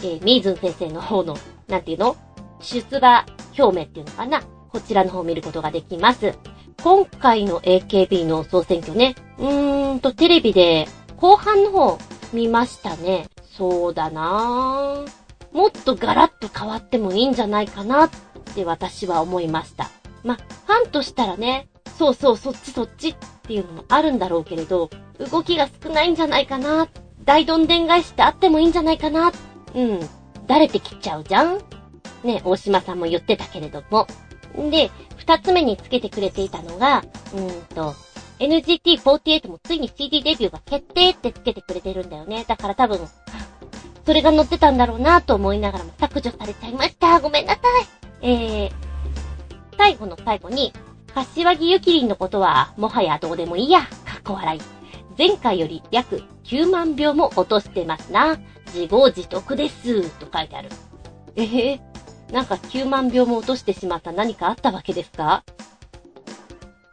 [0.00, 1.36] えー、ミーズン先生の方の、
[1.68, 2.16] なんていうの？
[2.60, 3.26] 出馬
[3.58, 4.42] 表明っていうのかな？
[4.70, 6.34] こちらの方を見ることができます。
[6.82, 11.98] 今回の AKB の総選挙ね、うーんと、テレビで後半の方
[12.32, 13.26] 見ましたね。
[13.56, 15.56] そうだなぁ。
[15.56, 18.10] もっとガラッと変わってもいいんじゃないかなっ
[18.54, 19.90] て私は思いました。
[20.22, 24.90] ま、ファンとしたらね、そうそう、そっちそっちっていうのもあるんだろうけれど、
[25.30, 26.88] 動きが少ないんじゃないかな。
[27.24, 29.32] 大どんでん返しってあってもいいんじゃないかな。
[29.74, 30.00] うん。
[30.46, 31.58] だれてきちゃうじゃん
[32.24, 34.06] ね、大島さんも言ってたけれども。
[34.70, 37.94] で、二つ目につけてくれていたのが、うんと、
[38.38, 42.44] NGT48 もついに CD デビューが決定ってつけてくれてるんだよね。
[42.46, 43.00] だから多分、
[44.04, 47.18] それが載ってたんだろうなと思いながらも削除されちゃいました。
[47.20, 47.60] ごめんなさ
[48.22, 48.28] い。
[48.28, 48.72] えー、
[49.76, 50.72] 最後の最後に、
[51.14, 53.80] 柏木ゆきりんのことは、もはやどうでもいいや。
[53.80, 54.60] かっこ笑い。
[55.18, 58.38] 前回より約9万秒も落としてますな。
[58.66, 60.10] 自業自得です。
[60.18, 60.68] と書いてある。
[61.36, 61.80] えー、
[62.32, 65.44] なんか9万秒も落としてしまった何かあったわけですか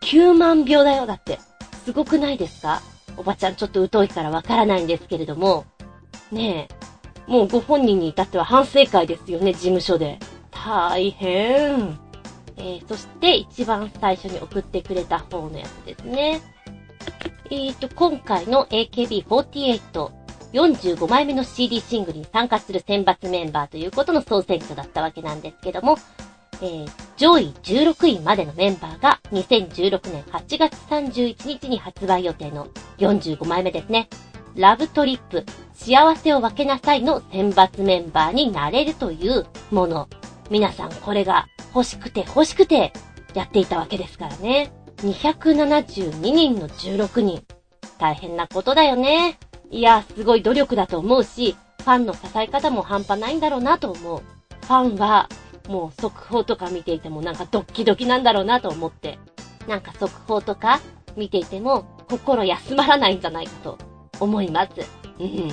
[0.01, 1.39] ?9 万秒だよ、だって。
[1.85, 2.81] すごくないですか？
[3.17, 5.65] おばちゃんちょっと疎いからわからないんですけれども。
[6.31, 6.67] ね
[7.27, 7.31] え。
[7.31, 10.19] もうご本人に至っては反省会ですよね、事務所で。
[10.51, 11.99] 大変。
[12.57, 16.41] えー、そして一番最初に送ってくれた方のやつですね。
[17.49, 20.22] えーと、今回の AKB48
[20.53, 25.97] 45枚目の CD シングルに参加する選抜メンバーということの総選挙だったわけなんですけども、
[26.61, 32.67] えー、上位16位までのメンバーが2016年8月31日に発売予定の
[32.99, 34.07] 45枚目ですね。
[34.55, 40.07] ラブトリップ、幸せを分けなさいの選抜メンバーになれるというもの。
[40.51, 42.93] 皆さんこれが欲しくて欲しくて
[43.33, 44.71] やっていたわけですからね。
[44.97, 47.43] 272人の16人。
[47.97, 49.39] 大変なことだよね。
[49.73, 54.21] いや、すごい努力だと思うし、ファンの支え方も半端ないんだろうなと思う。
[54.61, 55.27] ファンは、
[55.67, 59.17] もう速報とか見ていてもなんかドッキドキなんだろうなと思って。
[59.67, 60.79] なんか速報とか
[61.15, 63.79] 見ていても心休まらないんじゃないかと
[64.19, 64.71] 思います。
[65.19, 65.51] うん。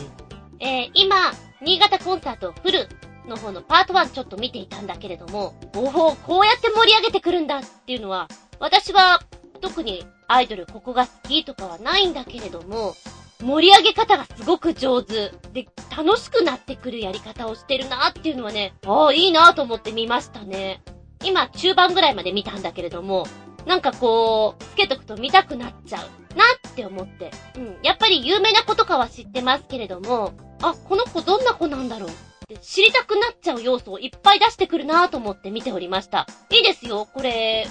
[0.59, 1.17] えー、今、
[1.63, 2.89] 新潟コンサートフル
[3.27, 8.29] の方のパート1ちょっと見ていたんだけれども、おお、こうやって盛り上げてくるんだっていうのは、
[8.59, 9.23] 私は
[9.63, 12.95] 特にアイドルここが好きとかはないんだけれども、
[13.43, 15.33] 盛り上げ方がすごく上手。
[15.53, 20.83] で、楽しくなってくるやり方をしてるなっていうのはね、ああ、いいなと思って見ましたね。
[21.25, 23.27] 今、中盤ぐらいまで見たんだけれども、
[23.67, 27.31] なんかこう、つけとくと見たくなっちゃうなって思って。
[27.57, 27.79] うん。
[27.83, 32.13] やっぱり有名な子とかは知ってますけれども、あ、この子どんな子なんだろうっ
[32.49, 36.27] て知りたくなっちゃう要素をいっぱい出してくるなと思って見ておりました。
[36.51, 37.67] いいですよ、これ、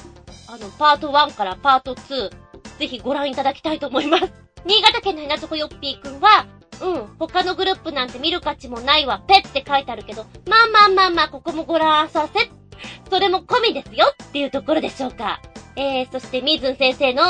[0.48, 2.30] あの、パート1からパート2、
[2.80, 4.49] ぜひご覧いただきたいと思います。
[4.65, 6.45] 新潟県の稲底よっぴーくんは、
[6.82, 12.50] うん、他のグループなんて見る価値もないわ、ペって書いてあるけど、まあまあまあまあ、ここもご覧させ、
[13.10, 15.41] それも込みですよっていうところでしょうか。
[15.76, 17.24] えー、そして、みずん先生の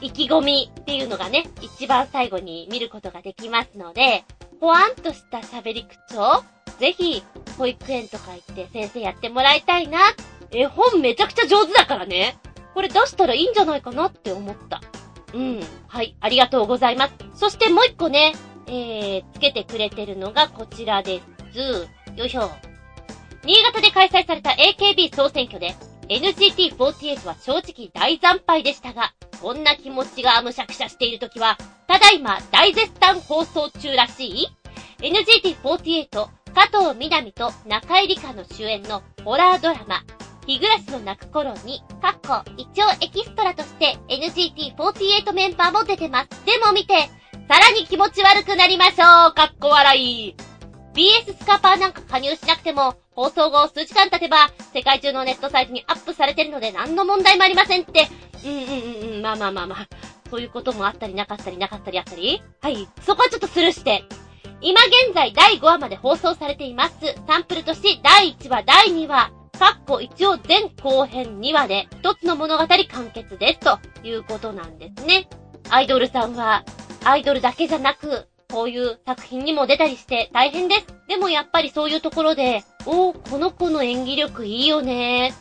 [0.00, 4.24] 意気込みっていうのがね、一番最後に見ることができますので、
[4.60, 6.44] ほわんとした喋り口調、
[6.78, 7.22] ぜひ、
[7.58, 9.98] 保育園とか行って先生やってもらいたいな。
[10.50, 12.36] 絵本めちゃくちゃ上手だからね。
[12.74, 14.80] これ出したらいいんじゃないかなって思った。
[15.34, 15.60] うん。
[15.88, 17.14] はい、ありがとうございます。
[17.34, 18.34] そしてもう一個ね、
[18.66, 21.20] えー、つけてくれてるのがこちらで
[21.52, 21.88] す。
[22.16, 22.50] よいしょ。
[23.44, 25.74] 新潟で開催された AKB 総選挙で、
[26.08, 34.48] NGT48 は正直大惨敗でしたが、こんな気持ちがむしゃくしゃしているときは、ただいま大絶賛放送中らしい
[34.98, 36.28] NGT48 加
[36.72, 40.02] 藤みなみと中井里香の主演のホラードラマ、
[40.46, 46.28] 日暮らしの泣く頃に、かっこ、一応エキストラとして NGT48 メンバーも出てます。
[46.46, 46.94] でも見て、
[47.48, 50.36] さらに気持ち悪くなりましょうかっこ笑い
[50.94, 58.08] BS スカパーなんか加入しなくても、放送後数時間経てば、世界中のネットサイトにアップされてるので何の問題もありませんって。
[58.44, 59.88] うんうんうんうん、まあまあまあまあ。
[60.30, 62.88] そういうこともあったりなかったりなかったりあったりはい。
[63.02, 64.04] そこはちょっとスルーして。
[64.62, 66.94] 今現在第5話まで放送されています。
[67.26, 75.28] サンプルとして第1話、第2話、かっこ一応前後編2話で一つの物語完結ですということなんですね。
[75.70, 76.64] アイドルさんは、
[77.04, 80.86] アイドルだけじゃなく、こういう作品にも出たりして大変です。
[81.08, 85.32] でもやっぱりそういうところで、おー、この子の演技力いいよねん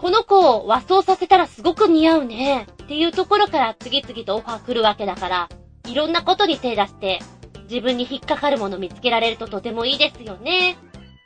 [0.00, 5.48] この子を和装させたらすごく似合うねっていうところから次々とオファー来るわけだから、
[5.88, 7.20] いろんなことに手出して、
[7.68, 10.76] 自分に引っかかるもの見つけられるととてもいいですよね。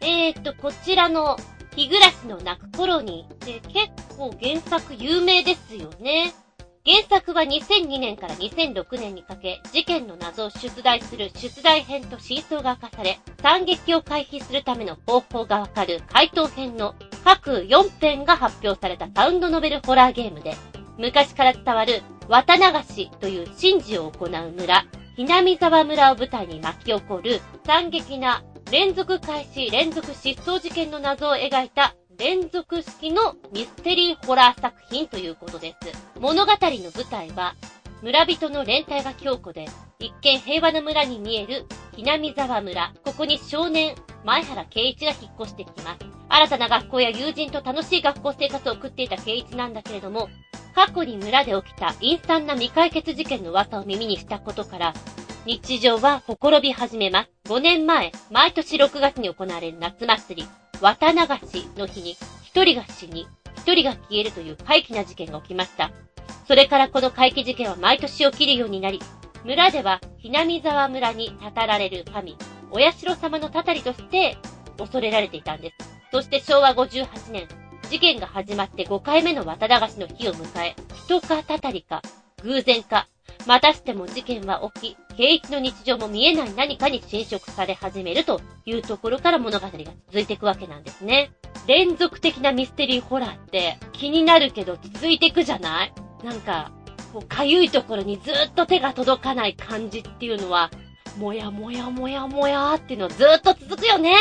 [0.01, 1.37] えーと、こちらの、
[1.77, 6.33] 日暮らしの泣く頃に、で、結構原作有名ですよね。
[6.87, 20.55] 原作は2002年から2006年にかけ、事件の謎を出題する出題編と真相が明かされ、惨劇を回避するための方法がわかる回答編の各4編が発表されたサウンドノベルホラーゲームで、
[20.97, 24.87] 昔から伝わる綿流しという神事を行う村、
[25.17, 36.19] ひなみ沢村を舞台に巻き起こる惨劇な連続開始連続失踪事件の謎を描いた連続式のミステリーホラー作品ということです。
[36.19, 37.55] 物語の舞台は、
[38.03, 39.67] 村人の連帯が強固で、
[40.01, 42.93] 一見平和な村に見える、ひなみ沢村。
[43.05, 45.99] ここに少年、前原圭一が引っ越してきます。
[46.29, 50.29] 新たな学校や友人と楽しい学校生活を送っていた圭一なんだけれども、
[50.75, 54.95] 過去に村で起きた陰惨な未解決事件の噂を耳にしたことから、
[55.47, 57.31] 日常はほころび始めます。
[57.45, 60.49] 5年前、毎年6月に行われる夏祭り、
[60.81, 65.93] 綿流しの日に一人が死に、一人が消えるという怪奇な事件が起きました。
[66.49, 68.99] それからこの怪奇事件は毎年起きるようになり、
[69.45, 72.37] 村では、ひなみ沢村にたたられる神、
[72.73, 74.37] お社様のたたりとして
[74.79, 75.89] 恐れられていたんです。
[76.11, 77.47] そして昭和58年、
[77.89, 80.75] 事件が始まって5回目の綿流しの日を迎え、
[81.07, 82.03] 人かたたりか、
[82.43, 83.07] 偶然か、
[83.47, 89.73] またしても事件は起き、平一の日常も見えない何かに侵食され始めるというところから物語が
[90.09, 91.31] 続いていくわけなんですね。
[91.67, 95.93] 連続的なミステリーホラーって気になるけど続いていくじゃない？
[96.23, 96.71] なんか、
[97.13, 100.71] こう、かゆいところにずっと手が届かない感じっていうのは、
[101.19, 104.15] もやもやもやもやっていうのずっと続くよね。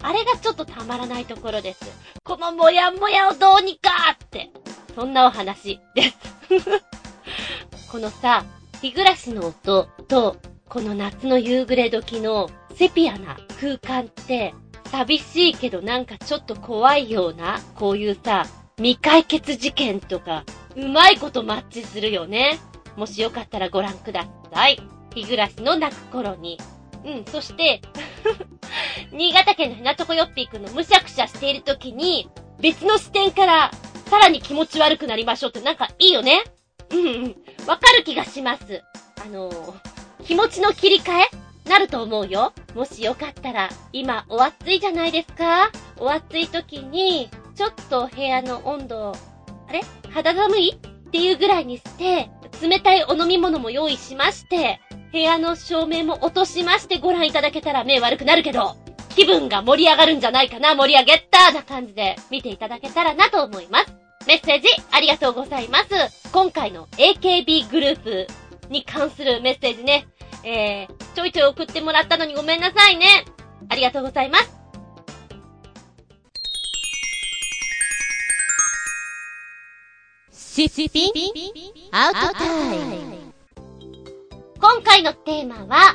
[0.00, 1.80] あれがちょっとたまらないところです。
[2.24, 4.50] このもやもやをどうにかって、
[4.94, 6.16] そんなお話です。
[7.92, 8.44] このさ、
[8.80, 10.36] 日暮らしの音と、
[10.68, 14.54] この夏の夕暮れ時のセピアな空間って、
[14.90, 20.44] 寂しいけどなんかちょっと怖いような、こういうさ、未解決事件とか、
[20.76, 22.58] うまいことマッチするよね。
[22.96, 24.80] もしよかったらご覧ください。
[25.14, 26.58] 日暮らしの泣く頃に。
[27.04, 27.80] うん、そして、
[29.12, 32.28] 新潟県のひなとこよっぴーくんのむしゃくしゃしている時に、
[32.60, 33.70] 別の視点から、
[34.06, 36.44] さらに気持ち悪くなりましょうってなんかいいよね
[36.90, 37.36] うんうん。
[37.66, 38.82] わかる気がします。
[39.24, 39.74] あのー、
[40.24, 41.68] 気持ちの切り替え？
[41.68, 42.54] なると思うよ。
[42.74, 45.70] もしよかったら、今、お暑いじゃないですか？
[45.98, 49.12] お暑い時に、ちょっと部屋の温度、
[49.68, 49.82] あれ？
[50.10, 50.70] 肌寒い？
[50.70, 52.30] っていうぐらいにして、
[52.62, 54.80] 冷たいお飲み物も用意しまして、
[55.12, 58.76] 部屋の照明も落としましてご覧いただけたら目悪くなるけど、
[59.14, 64.07] 気分が盛り上がるんじゃないかな、盛り上げたな感じで見ていただけたらなと思います。
[64.26, 66.30] メッセージありがとうございます。
[66.32, 68.26] 今回の AKB グループ
[68.68, 70.06] に関するメッセージね、
[70.44, 73.24] えー、ちょいちょい送ってもらったのにごめんなさいね。
[73.68, 74.58] ありがとうございます。
[80.32, 81.12] シッピ
[81.92, 83.16] アウトタイム。
[84.60, 85.94] 今回のテーマは、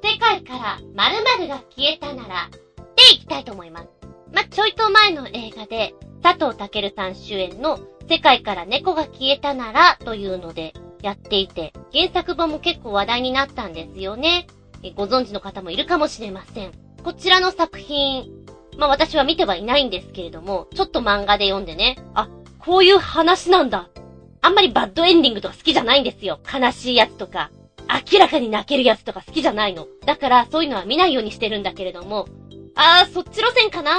[0.00, 2.48] 世界から〇〇が消えたなら、
[2.94, 3.88] でいきたいと思います。
[4.32, 5.92] まちょいと前の映画で、
[6.26, 14.48] 佐藤健さん主演の世界から猫が消えたならというのでやっていて、原作本も結構話題になったんですよね。
[14.96, 16.72] ご存知の方もいるかもしれません。
[17.04, 18.24] こちらの作品、
[18.76, 23.88] まあ私は見てはいないんですけれども、ちょっと漫画で読んでね、あ、こういう話なんだ。
[24.42, 26.40] あんまりバッドエンディングとか好きじゃないんですよ。
[26.52, 27.52] 悲しいやつとか、
[28.12, 29.86] 明らかに泣けるやつとか好きじゃないの。
[30.04, 32.26] だからそういうのは見ないようにしてるんだけれども、
[32.76, 33.92] あー、そっち路線かな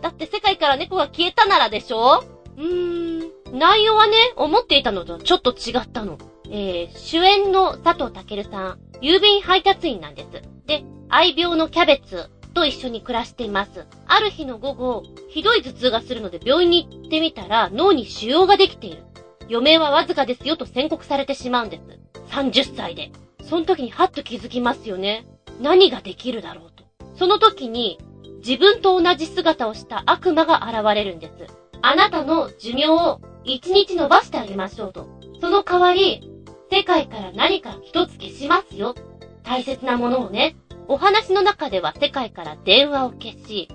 [0.00, 2.24] だって世界から猫が消えたならでしょ
[2.56, 6.18] うーん、内容はね、思っていたのとちょっと違ったの。
[6.48, 10.42] えー、主演の佐藤健さん、郵便配達員なんです。
[10.66, 13.86] で、愛病のキャベツと一緒に暮らしています。
[14.06, 19.02] ある日の午後、ひどい頭痛がするので病院に行ってみたら脳に腫瘍ができている。
[19.48, 21.98] 余命はわずかですよと宣告されてしまうんです。
[22.30, 23.10] 30歳で。
[23.42, 25.26] その時にハッと気づきますよね。
[25.60, 26.84] 何ができるだろうと。
[27.18, 27.98] その時に、
[28.44, 31.32] 自分と同じ姿をした悪魔が現れるんです。
[31.80, 35.08] あなたの寿命を1日伸ばしてあげましょうと。
[35.40, 36.30] その代わり、
[36.70, 38.94] 世界から何か一つ消しますよ。
[39.42, 40.56] 大切なものをね。
[40.88, 43.68] お話の中では世界から電話を消し、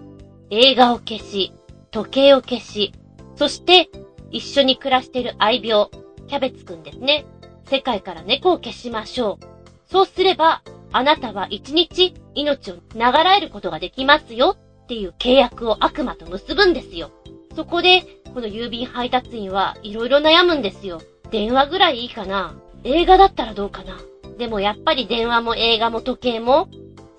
[0.50, 1.54] 映画を消し、
[1.92, 2.94] 時計を消し、
[3.36, 3.90] そして
[4.32, 5.90] 一緒に暮らしている愛病、
[6.28, 7.26] キャベツくんですね。
[7.70, 9.46] 世界から猫を消しましょう。
[9.90, 10.62] そうすれば、
[10.92, 17.12] あなたは一日命を長らえることができますよっていう契約を悪魔と結ぶんですよ。
[17.56, 21.02] そこで、この郵便配達員はいろいろ悩むんですよ。
[21.32, 23.98] 電話ぐらいいいかな映画だったらどうかな
[24.38, 26.70] でもやっぱり電話も映画も時計も、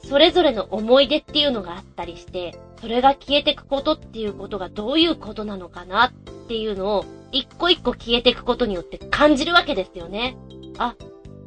[0.08, 6.12] それぞれの思い出っていうのがあったりして、それが消えてくことっていうことがどういうことなのかなっ
[6.48, 10.36] ていうのを、一個一個消えてくことによって感じるわけですよね。
[10.78, 10.94] あ、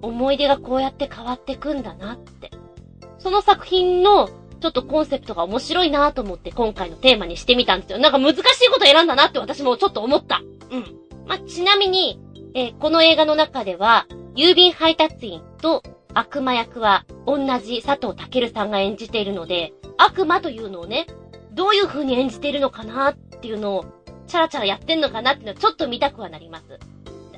[0.01, 2.51] 思い出がこうやって変わってくんだなって。
[3.19, 4.27] その作品の
[4.61, 7.99] ちょっとコンセプトが面白いなと思って今回のテーマにしてみたんですよ。
[7.99, 10.41] なんか難しいこと選んだなって私もちょっと思った。
[10.71, 11.01] うん。
[11.27, 12.19] まあ、ちなみに、
[12.53, 15.83] えー、この映画の中では、郵便配達員と
[16.13, 21.07] 悪魔役は同じ佐藤健さんが演じているので、悪魔というのをね、
[21.53, 23.85] どういう風に演じているのかなっていうのを、
[24.27, 26.79] チャラチャラやってんのかなっていうのはちょっと見たくはなります。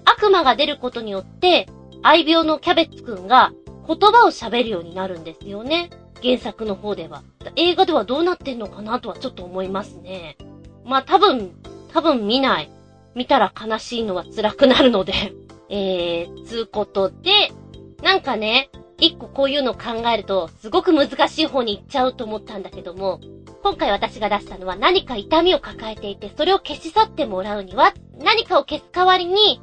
[0.05, 1.67] 悪魔が出ることによって、
[2.03, 3.53] 愛病のキャベツくんが
[3.87, 5.89] 言葉を喋るようになるんですよね。
[6.21, 7.23] 原作の方では。
[7.55, 10.37] 映画ではどうなってんのかなとはちょっと思いますね。
[10.85, 11.53] まあ多分、
[11.93, 12.69] 多分見ない。
[13.15, 15.13] 見たら悲しいのは辛くなるので
[15.69, 17.51] えー、つうことで、
[18.01, 23.21] なんかね、一個こういうのを考えると、すごく難しい方に行っちゃうと思ったんだけども、
[23.61, 29.61] 今回私が出したのは何か痛みを抱えていて、それを消し去ってもらうには、何かを消す代わりに、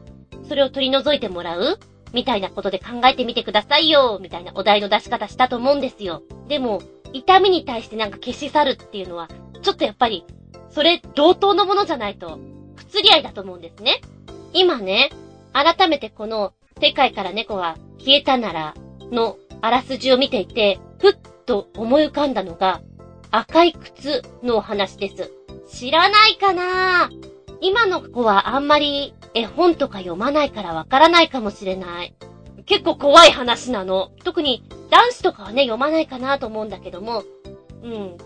[0.49, 1.79] それを取り除いてもらう
[2.13, 6.23] みたいなことで考えてみてくださいよみたいなお題の出し方したと思うんですよ。
[6.49, 6.83] でも、
[7.13, 9.29] 痛みに対してなんか消し去るっていうのは、
[9.63, 10.25] ちょっとやっぱり、
[10.71, 12.39] それ同等のものじゃないと、
[12.77, 14.01] 不釣り合いだと思うんですね。
[14.53, 15.11] 今ね、
[15.53, 18.75] 改めてこの、世界から猫が消えたなら、
[19.11, 22.81] のあらすじを見ていて、ふっと思い浮かんだのが、
[23.31, 25.31] 赤い靴のお話です。
[25.69, 27.11] 知らないかな？
[27.61, 32.15] 今の子はあんまり絵本とか読まないからわからないかもしれない。
[32.67, 34.13] 結構怖い話なの。
[34.25, 37.25] 特に男子とかはね、読まないかなと思うんだけども、
[37.83, 38.17] うん。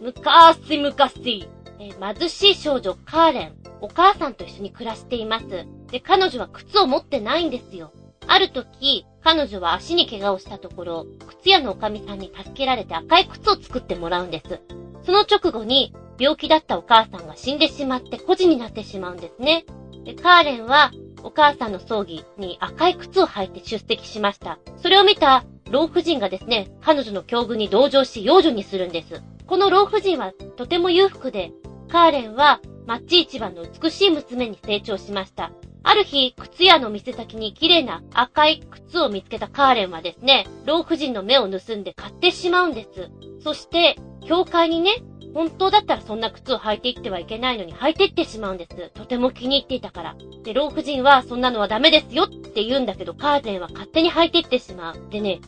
[0.00, 1.48] むかーしむかし、
[1.78, 5.46] え貧しい少女カーレン、お母さんと一緒に暮らしています。
[5.90, 7.92] で、彼女は靴を持ってないんですよ。
[8.26, 14.60] ある時、彼女は足に怪我をしたところ、靴屋のおかみさんに助けられて赤い靴を作ってもらうんです。
[15.04, 19.64] その直後に、病気だったお母さんが死んでしまって孤児になってしまうんですね。
[20.04, 20.92] で、カーレンは、
[21.24, 24.58] お母さんの葬儀に赤い靴を履いて出席しました。
[24.76, 29.22] それを見た老婦人がですね、彼女の境遇に同情し養女にするんです。
[29.46, 31.52] この老婦人はとても裕福で、
[31.88, 35.52] カーレンは町一番の美しい娘に成長しました。
[35.84, 43.10] ある日、靴屋の店先に綺麗な赤い靴を見つけたカーレンはですね、老婦人の目を盗んで買ってしまうんです。
[43.42, 43.96] そして、
[44.26, 45.02] 教会にね、
[45.34, 48.90] 本当だったらそんな靴を履いていってはいけないのに履いていってしまうんです。
[48.90, 50.16] とても気に入っていたから。
[50.42, 55.10] で、老婦人はそんなのはダメですよって言うんだけど、カーレンは勝手に履いていってしまう。
[55.10, 55.40] でね、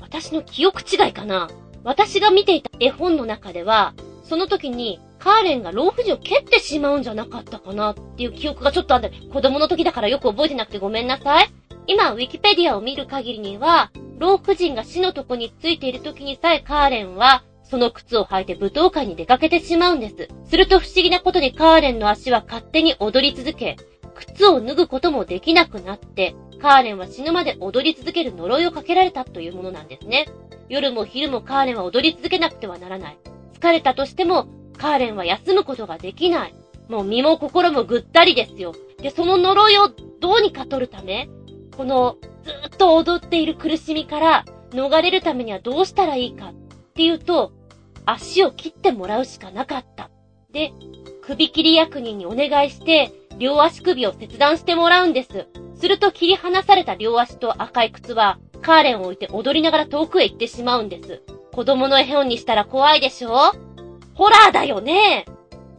[0.00, 1.48] 私の記憶違いかな
[1.84, 11.50] 私が見ていた絵本の中では、その時にカーレンが老婦人を蹴ってしまうんじゃなかったかなっていう記憶がちょっとあって、子供の時だからよく覚えてなくてごめんなさい。
[11.86, 20.28] 今、ウィキペディアを見る限りには、老婦人が死のとこについている時にさえカーレンは、その靴を履いて舞踏会に出かけてしまうんです。
[20.44, 23.76] すると不思議なことにカーレンの足は勝手に踊り続け、
[24.14, 30.26] 靴を脱ぐこともできなくなって、カーレンは死ぬまで踊り続ける呪いをかけられたというものなんですね。
[30.68, 33.18] 夜も昼もカーレンは踊り続けなくてはならない。
[33.54, 34.46] 疲れたとしても
[34.76, 36.54] カーレンは休むことができない。
[36.88, 38.72] もう身も心もぐったりですよ。
[39.00, 39.90] で、その呪いを
[40.20, 41.28] どうにか取るため、
[41.76, 46.54] このずっと踊っている苦しみから逃れるためにはどうしたらいいかっ
[46.94, 47.52] ていうと、
[48.10, 50.08] 足を切ってもらうしかなかった。
[50.50, 50.72] で、
[51.22, 55.46] 首切り役人にお願いして、両足首を切断してもらうんです。
[55.76, 61.22] すると切り離された両足と赤い靴は、カーレンを置いて踊りながら遠くへ行ってしまうんです。
[61.52, 63.52] 子供の絵本にしたら怖いでしょ？
[64.14, 65.26] ホラーだよね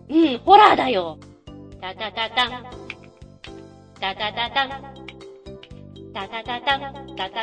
[0.09, 1.17] うん、ホラーだよ。
[1.81, 2.63] タタタタン。
[3.99, 4.69] タタタタン。
[6.13, 6.83] タタタタン。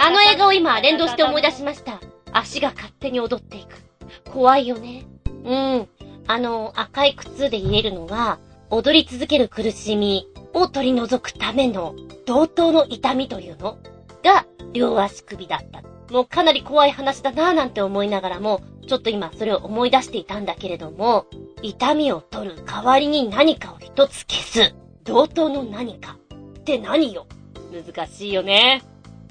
[0.01, 2.01] あの映画を今連動して思い出しました。
[2.32, 3.86] 足が勝手に踊っていく。
[4.32, 5.07] 怖いよね。
[5.44, 5.88] うん。
[6.26, 8.38] あの、赤い靴で言えるのは、
[8.70, 11.94] 踊り続ける苦しみを取り除くための
[12.26, 13.78] 同等の痛みというの
[14.24, 15.82] が両足首だった。
[16.12, 21.26] もうかなり怖い話だなぁなんて思いながらも、ちょっと今それを思い出していたんだけれども、
[21.62, 24.74] 痛みを取る代わりに何かを一つ消す。
[25.04, 26.16] 同等の何か。
[26.59, 27.26] って何よ？
[27.72, 28.82] 難しいよね。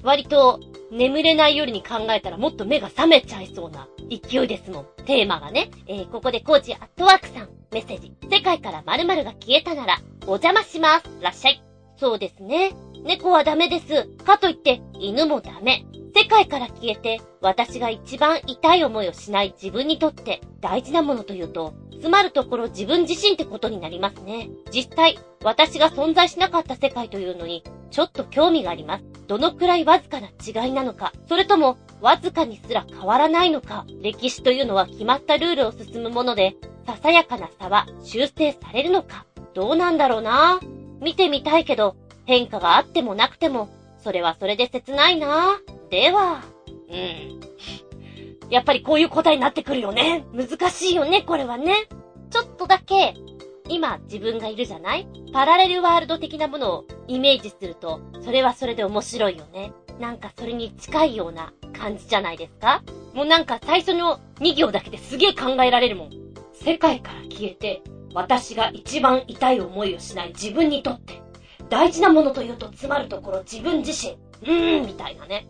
[0.02, 0.60] 割と、
[0.90, 4.86] 眠れない夜に考えたらもっと目が覚めちゃいそうな勢いですもん。
[5.04, 5.70] テーマがね。
[5.86, 8.12] えー、ここでコーチアットワークさん、メッセージ。
[8.30, 11.04] 世界から〇〇が消えたなら、お邪魔します。
[11.20, 11.62] らっしゃい。
[11.98, 12.72] そうですね。
[13.04, 14.06] 猫はダメです。
[14.24, 15.84] かといって、犬もダメ。
[16.14, 24.50] 世界から消えて、私が一番痛い思いをしない自分にとって大事なものというと、つまるところ自分自身ってことになりますね。
[24.72, 29.04] 実際、私が存在しなかった世界というのに、ちょっと興味があります。
[29.26, 36.56] どのくらいわずかな違いなのか、それとも、わずかにすら変わらないのか、歴史というのは決まったルールを進むもので、
[36.86, 40.60] ささやかな差は修正されるのか、どうなんだろうな？
[41.00, 43.68] 見てみたいけど、変化があってもなくても、
[43.98, 45.58] それはそれで切ないな
[45.90, 46.42] では、
[46.90, 47.40] うん。
[48.50, 50.24] やっぱりこういう答えになってくるよね。
[50.32, 51.88] 難しいよね、これはね。
[52.30, 53.14] ちょっとだけ、
[53.68, 55.08] 今自分がいるじゃない？
[55.32, 59.72] パラレルワールド的なものをイメージすると、それはそれで面白いよね。
[60.00, 62.82] なんかそれに近いような感じじゃないですか？
[63.14, 66.10] もうなんか最初の2行だけですげえ考えられるもん。
[66.52, 67.82] 世界から消えて、
[68.14, 71.22] 私が一番痛い思いをしない自分にとって、
[71.68, 75.46] 大事なものというと詰まるところ自分自身、うーん、みたいなね。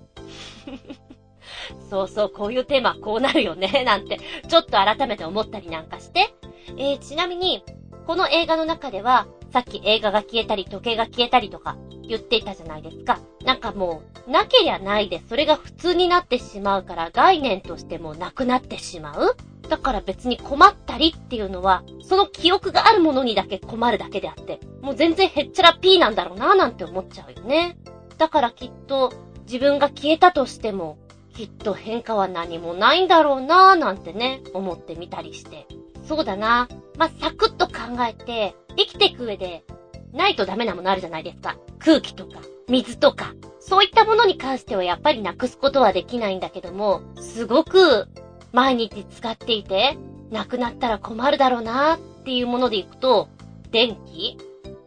[1.91, 6.35] そうそう、こういうテーマこうなるよね、なんて、ちょっと改めて思ったりなんかして。
[6.77, 7.63] えー、ちなみに、
[8.07, 11.77] この映画の中では、さっき映画が消えたり、時計が消えたりとか
[12.09, 13.19] 言っていたじゃないですか。
[13.45, 19.37] なんかもう、なけりゃないで、それが普通になってしまうから、概念としてもなくなってしまう
[19.69, 27.77] だから別に困ったりっていうのは、その記憶があるものにだけ困るだけであって、もう全然へっちゃらピーなんだろうなぁなんて思っちゃうよね。
[28.19, 29.13] だからきっと、
[29.47, 30.99] 自分が消えたとしても、
[31.35, 35.67] きっと変化は何もないんだろうなぁなんてね、思ってみたりして。
[36.07, 39.65] そうだなまあ、サクッと考えて、生きていく上で、
[40.13, 41.57] ないとダメなものあるじゃないですか。
[41.79, 43.35] 空気とか、水とか。
[43.61, 48.07] そういったものに関してはやっぱりなくすことはできないんだけども、すごく
[48.53, 49.99] 毎日使っていて、
[50.31, 53.29] なくなったら困るだろうなっていうものでいくと、
[53.71, 54.39] 電気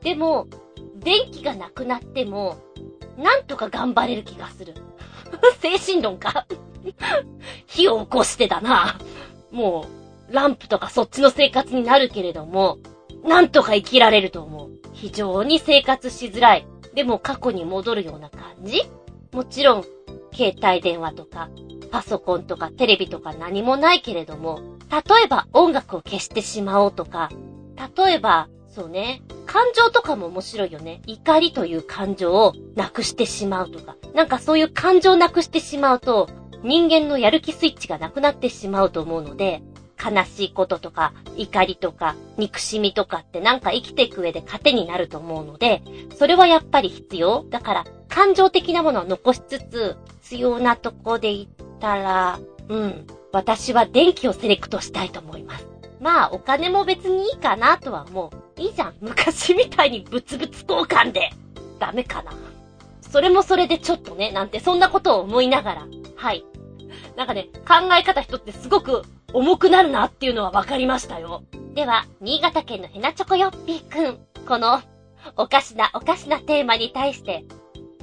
[0.01, 0.47] でも、
[0.95, 2.57] 電気がなくなっても、
[3.17, 4.73] なんとか頑張れる気がする。
[5.61, 6.47] 精神論か
[7.67, 8.97] 火を起こしてだな。
[9.51, 9.98] もう、
[10.31, 12.77] ランプとかそっちの生活になるけれども、
[13.23, 14.69] なんとか生きられると思う。
[14.93, 16.67] 非常に生活しづらい。
[16.93, 18.81] でも過去に戻るような感じ？
[19.31, 19.83] もちろん、
[20.33, 21.49] 携帯電話とか、
[21.91, 24.59] パソコンとかテレビとか何もないけれども、
[24.91, 27.29] 例えば音楽を消してしまおうとか、
[27.95, 31.01] 例えば、そうね、感情とかも面白いよね。
[31.05, 33.95] 怒りという感情をなくしてしまうとか。
[34.13, 36.29] なんかそういう感情をなくしてしまうと、
[36.63, 39.63] 人間のやる気スイッチがなくなってしまうと思うので、
[40.03, 45.83] 悲しいこととか、怒りとか、憎しみとかってなんか生きていく上で糧になると思うので、
[46.17, 51.47] それはやっぱり必要だから、感情的なものを残しつつ、必要なとこで言っ
[51.79, 52.39] たら、
[52.69, 55.67] うん、私は電気をセレクトしたいと思います。
[55.99, 58.61] まあ、お金も別にいいかなとは思う。
[58.61, 58.95] いいじゃん。
[59.01, 61.29] 昔みたいにブツブツ交換で。
[61.77, 62.31] ダメかな。
[63.01, 65.87] それもそれでちょっとね、なんてそんなことを思いながら。
[66.15, 66.45] はい。
[67.19, 69.01] なんかね、考え方一つってすごく
[69.33, 71.43] 重くなるなっていうのは分かりましたよ。
[71.75, 74.19] では、新潟県のヘナチョコヨッピーくん。
[74.47, 74.81] この、
[75.35, 77.43] おかしなおかしなテーマに対して、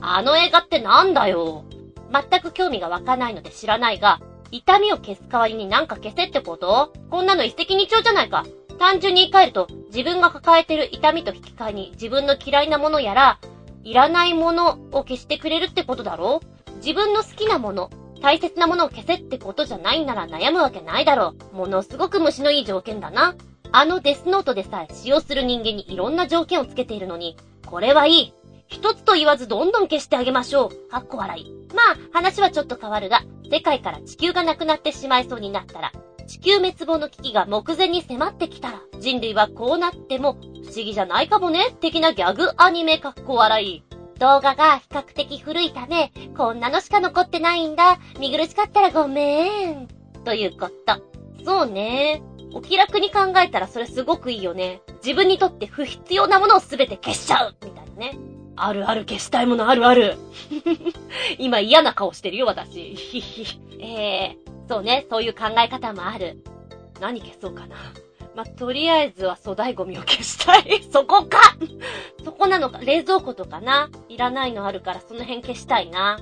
[0.03, 1.65] あの映画ってなんだよ。
[2.13, 6.93] 全く興味が湧かないので知らないが、痛みを消す代わりになんか消せってこと？
[7.11, 8.45] こんなの一石二鳥じゃないか。
[8.79, 13.39] 単純に言い換えると、自分が抱えてる痛みと引き換えに自分の嫌いなものやら、
[13.83, 16.43] いらないものを消してくれるってことだろ？
[16.85, 17.89] 自分の好きなもの、
[18.21, 21.57] 大切なものを消せってことじゃないなら悩むわけないだろう。
[21.57, 23.35] ものすごく虫のいい条件だな。
[23.73, 27.37] あのデスノートでさえ使用する人間にいろんな条件をつけているのに、
[27.67, 28.33] これはいい。
[28.69, 30.91] 一つと言わずどんどん消してあげましょう。
[30.91, 31.53] かっこ笑い。
[31.75, 35.93] まあ、話はちょっと変わるが、世界から地球がなくなってしまいそうになったら、
[36.27, 43.86] 地球滅亡の危機が目前に迫ってきたら、人類はこうなっても不思議じゃないかもね、的なギャグアニメかっこ笑い。
[44.19, 47.99] 動画が比較的古いため、こんなのしか残ってないんだ。
[48.19, 49.89] 見苦しかったらごめん。
[50.25, 51.45] ということ。
[51.45, 52.23] そうね。
[52.53, 54.81] お気楽に考えたらそれすごくいいよね。
[55.05, 58.19] 自分にとって不必要なものをすべて消しちゃうみたいなね。
[58.57, 60.17] あるある消したいものあるある。
[61.39, 62.97] 今嫌な顔してるよ、私。
[63.79, 66.43] えー、そうね、そういう考え方もある。
[67.01, 67.77] 何消そうかな。
[68.37, 70.83] まあ、とりあえずは粗大ゴミを消したい。
[70.93, 71.39] そこか
[72.23, 72.81] そこなのか。
[72.81, 73.89] 冷蔵庫とかな。
[74.11, 76.21] いらないのあるからその辺消したいな。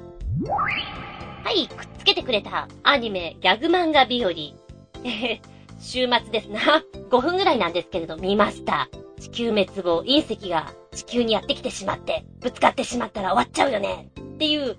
[1.43, 2.69] はい、くっつけてくれた。
[2.85, 4.31] アニメ、ギャグ漫画日和。
[4.31, 5.41] え、
[5.83, 6.85] 週末ですな。
[7.11, 8.89] 5分ぐらいなんですけれど見ました。
[9.19, 14.09] 地球滅亡、隕石が地球にやってきてしまって、ぶつかってしまったら終わっちゃうよね。
[14.21, 14.79] っていう、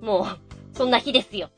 [0.00, 1.50] もう、そんな日ですよ。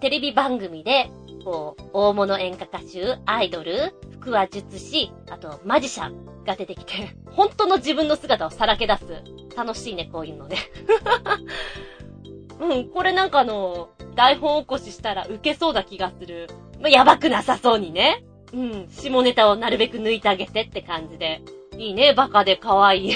[0.00, 1.08] テレビ番組で、
[1.46, 9.04] こう、大物演歌歌手、アイドル、腹話術師、あと、マジシャンが出てきて、 本当の自分の姿をさらけ出す。
[9.56, 10.56] 楽しいね、こういうのね。
[12.58, 16.48] うん、これなんかあの、台本起こししたら受けそうな気がする。
[16.80, 18.24] まやばくなさそうにね。
[18.52, 21.42] うん、下ネタをなるべく抜いてあげてって感じで。
[21.78, 23.12] いいね、バカで可愛い。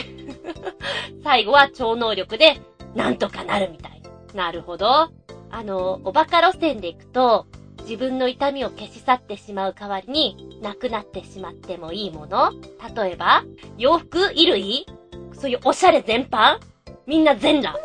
[1.24, 2.61] 最後は超能力で、
[2.95, 4.01] なんとかなるみたい。
[4.35, 5.11] なるほど。
[5.51, 7.47] あの、おバカ路線で行くと、
[7.83, 12.53] 自分の痛みを消し去ってしまう代わりに、なくなってしまってもいいもの？
[12.95, 13.45] 例えば、
[13.78, 14.87] 洋服衣類？
[15.33, 16.59] そういうおしゃれ全般？
[17.07, 17.78] みんな全裸？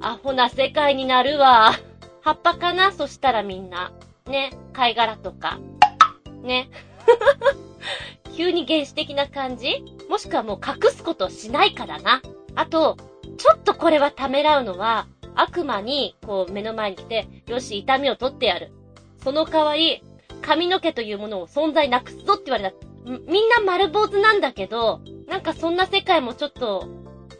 [0.00, 1.72] アホな世界になるわ。
[2.22, 2.92] 葉っぱかな？
[2.92, 3.92] そしたらみんな。
[4.26, 5.58] ね、貝殻とか。
[6.42, 6.68] ね？
[8.36, 9.84] 急に原始的な感じ？
[10.08, 12.20] もしくはもう隠すことをしないからな。
[12.54, 12.96] あと、
[13.38, 18.72] ちょっとこれはためらうのは、悪魔に、こう、目の前に来て、よし、痛みを取ってやる。
[19.22, 20.02] その代わり、
[20.40, 22.76] 髪の毛というものを存在なくすぞって言われた。
[23.04, 26.86] みんな丸坊主なんだけど、なんかそんな世界もちょっと、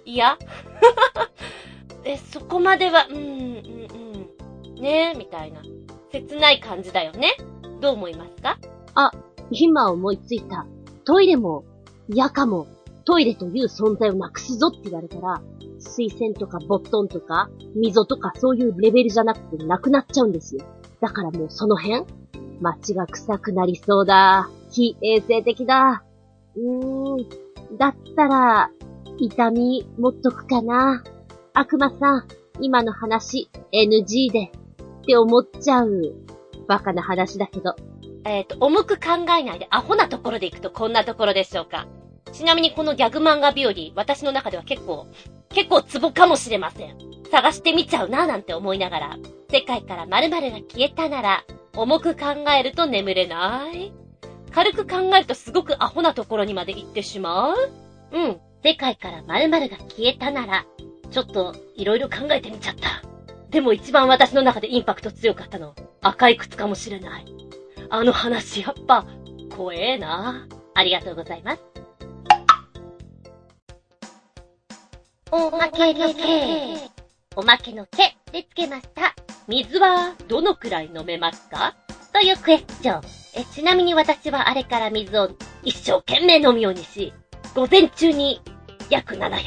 [0.05, 0.39] 嫌？
[2.05, 3.23] え、そこまでは、うん、うん、
[4.75, 4.81] うん。
[4.81, 5.63] ねえ、みたいな。
[6.11, 7.37] 切ない感じだよね。
[7.81, 8.59] どう思いますか？
[8.95, 9.11] あ、
[9.51, 10.67] 今思いついた。
[11.05, 11.65] トイレも、
[12.09, 12.67] 嫌かも。
[13.05, 15.41] トイレという存在をなくすぞって言われたら、
[15.83, 20.65] 水洗とかボットンとか、溝とかそういうレベルじゃなくてなくなっちゃうんですよ。
[21.01, 22.05] だからもうその辺
[22.61, 24.49] 街が臭くなりそうだ。
[24.71, 26.05] 非衛生的だ。
[26.57, 27.77] うーん。
[27.77, 28.71] だったら、
[29.19, 31.03] 痛み持っとくかな。
[31.55, 32.29] 悪魔さん、
[32.61, 34.53] 今の話 NG で。
[35.03, 36.15] って思っちゃう。
[36.69, 37.75] バカな話だけど。
[38.25, 41.89] えっ、ー、と、重く考えないでアホなところで行くとこんなところでしょうか。
[42.33, 45.07] ちなみにこのギャグ漫画日和、私の中では結構、
[45.51, 46.97] 結構ツボかもしれません。
[47.31, 49.17] 探してみちゃうななんて思いながら、
[49.51, 51.45] 世界から〇〇が消えたなら、
[51.75, 53.93] 重く考えると眠れない
[54.51, 57.57] 軽く考えるとすごくアホなところにまで行ってしまう
[58.13, 58.41] うん。
[58.63, 60.67] 世界から〇〇が消えたなら、
[61.11, 63.03] ちょっと、いろいろ考えてみちゃった。
[63.51, 67.27] でも一番私の中でインパクト強かったの、赤い靴かもしれない。
[67.91, 69.07] あの話やっぱ、
[69.55, 70.47] 怖えな。
[70.75, 71.63] ありがとうございます。
[75.35, 76.23] おまけのけ。
[77.37, 79.15] おまけのけでつけました。
[79.49, 81.75] 水はどのくらい飲めますか？
[82.13, 83.03] というクエスチョン。
[83.37, 85.31] え、ちなみに私はあれから水を
[85.63, 87.15] 一生懸命飲むようにし、
[87.55, 88.43] 午前中に
[88.91, 89.41] 約700、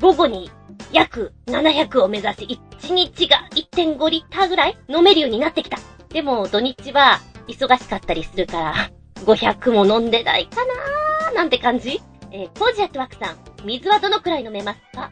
[0.00, 0.50] 午後に
[0.92, 5.76] 約700を目指し、1日が1.5リッターぐらい飲めるようになってきた。
[6.08, 8.90] でも土日は忙しかったりするから、
[9.26, 12.00] 500も飲んでないかなーなんて感じ
[12.30, 15.10] えー、コージアットワークさん、水はどのくらい飲めますか？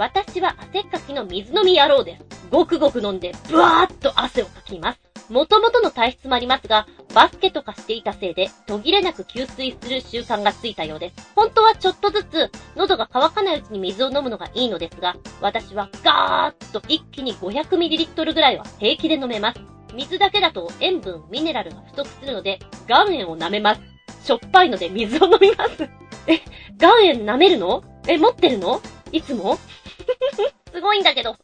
[0.00, 2.24] 私は汗っかきの水飲み野郎です。
[2.50, 5.00] ごくごく飲んで、ブワーっと汗をかきます。
[5.28, 11.30] 元々の体質もありますが、バスケとかしていたせいで、途切れなく給水する習慣がついたようです。
[11.36, 19.60] 本当はちょっとずつ、喉が渇かないうちに水を飲むのがいいのですが、私はガーッと一気に 500ml ぐらいは平気で飲めます。
[19.94, 23.82] 水だけだと塩分、ミネラルが不足するので、岩塩を舐めます。
[24.24, 25.90] しょっぱいので水を飲みます。
[26.26, 26.40] え、
[26.80, 27.84] 岩塩舐めるの？
[28.08, 28.80] え、持ってるの？
[29.12, 29.58] いつも？
[30.72, 31.36] すごいんだけど。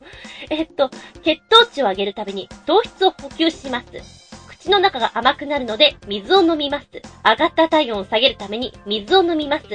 [0.50, 0.90] えっと、
[1.22, 3.86] 血糖値を上げるために糖質を補給します。
[4.48, 6.86] 口の中が甘くなるので水を飲みます。
[7.24, 9.66] 上がった体温を下げるために水を飲みます。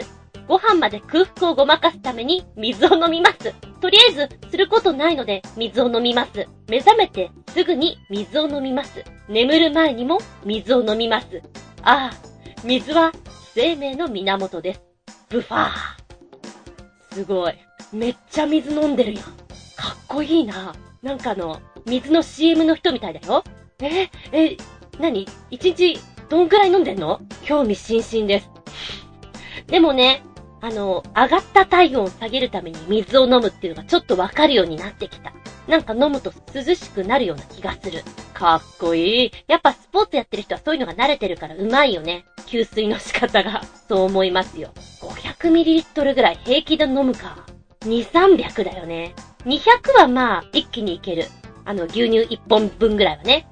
[0.48, 3.54] ご飯まで空腹をごまかすために水を飲みます。
[3.80, 6.48] とりあえず、することないので水を飲みます。
[6.68, 9.04] 目覚めてすぐに水を飲みます。
[9.30, 11.42] 眠る前にも水を飲みます。
[11.84, 13.12] ああ、水は
[13.54, 14.82] 生命の源です。
[15.30, 17.16] ブファー。
[17.16, 17.54] すごい。
[17.94, 19.24] めっちゃ水飲んでるやん。
[19.24, 19.32] かっ
[20.08, 20.74] こいいな。
[21.02, 23.44] なんかあの、水の CM の人みたいだよ。
[23.80, 24.58] え、え、
[25.00, 27.20] なに一日どんくらい飲んでんの？
[27.44, 28.50] 興味津々です。
[29.68, 30.24] でもね、
[30.62, 35.34] あの、上がった体温を下げるために水を飲むっていうのがちょっとわかるようになってきた。
[35.68, 38.04] なんか飲むと涼しくなるような気がする。
[38.34, 39.32] かっこいい。
[39.48, 42.26] やっぱスポーツやってる人はそういうのが慣れてるからうまいよね。
[42.46, 43.64] 給水の仕方が。
[43.88, 44.72] そう思いますよ。
[45.02, 47.46] 500ml ぐらい平気で飲むか。
[47.82, 49.16] 2、300だよね。
[49.46, 51.26] 200はまあ、一気にいける。
[51.66, 53.48] あの、牛乳1本分ぐらいはね。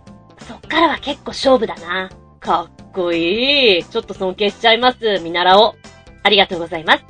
[0.48, 2.10] そっからは結構勝負だな。
[2.40, 3.84] かっこいい。
[3.84, 5.20] ちょっと尊敬しちゃいます。
[5.20, 5.74] 見習おう。
[6.24, 7.04] ありがとうございます。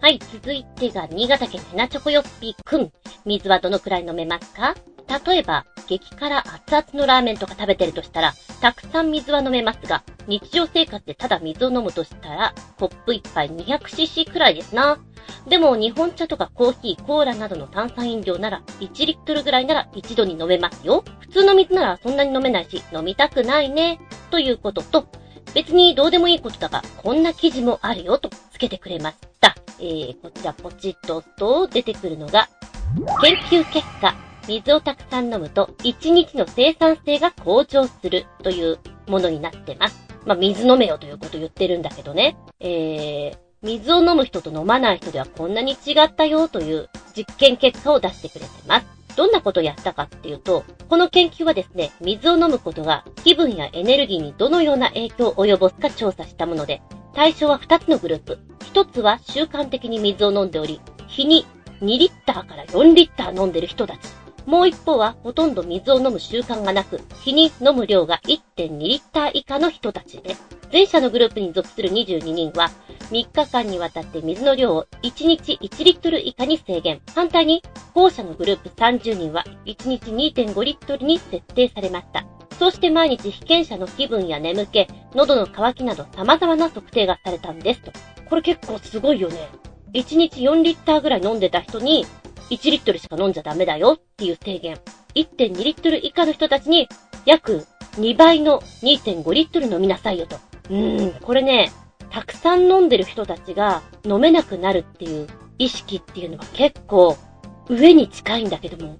[0.00, 2.92] はい、続いてが、新潟県ヘナチョコヨッピーくん。
[3.24, 4.74] 水はどのくらい飲めますか？
[5.08, 14.98] 例えば、激辛熱々のラーメンとか食べてるとしたら、たくさん水は飲めますが、日常生活でただ水を飲むとしたら、コップ1杯 200cc くらいですな。
[15.48, 21.04] でも、日本茶とかコーヒー、コーラなどの炭酸飲料なら、1リットルぐらいなら一度に飲めますよ。
[21.20, 24.00] 普通の水ならそんなに飲めないし、飲みたくないね。
[24.30, 25.06] ということと、
[25.54, 29.54] 別にどうでもいいことだが、こんな記事もあるよとつけてくれました。
[29.78, 32.48] えー、こちらポチッと押すと出てくるのが、
[33.20, 34.14] 研究結果、
[34.46, 40.04] 水をたくさん飲むと1日の生産性が向上するというものになってます。
[40.26, 42.36] まあ、水飲めよということを言ってるんだけどね。
[42.60, 48.86] えー、水を飲む人と飲まない人ではこんなに違ったよという実験結果を出してくれてます。
[49.16, 56.82] どんなことをやったかっていうと、この研究はですね、水を飲むことが気分やエネルギーにどのような影響を及ぼすか調査したもので、
[57.14, 58.38] 対象は2つのグループ。
[58.72, 61.46] 1つは習慣的に水を飲んでおり、日に
[61.80, 64.23] 2リッターから4リッター飲んでる人たち。
[64.46, 70.36] もう一方はほとんど水を飲む習慣がなく、日に飲む量が1.2リッター以下の人たちで、
[70.72, 72.70] 前者のグループに属する22人は、
[73.10, 77.00] 3日間にわたって水の量を1日1リットル以下に制限。
[77.14, 77.62] 反対に、
[77.94, 82.26] 後者のグループ30人は1日2.5リットルに設定されました。
[82.58, 87.92] そして毎日被験者の気分や眠気、喉の渇きなど様々な測定がされたんですと。
[88.28, 89.48] これ結構すごいよね。
[89.92, 92.04] 1日4リッターぐらい飲んでた人に、
[92.50, 94.78] 1リットルしか飲んじゃダメだよっていう提言。
[95.14, 96.88] 1.2リットル以下の人たちに、
[97.24, 100.36] 約2倍の2.5リットル飲みなさいよと。
[100.70, 101.72] うーん、これね、
[102.10, 105.26] たくさん飲んでる人たちが飲めなくなるっていう
[105.58, 107.16] 意識っていうのは結構
[107.68, 108.98] 上に近いんだけども、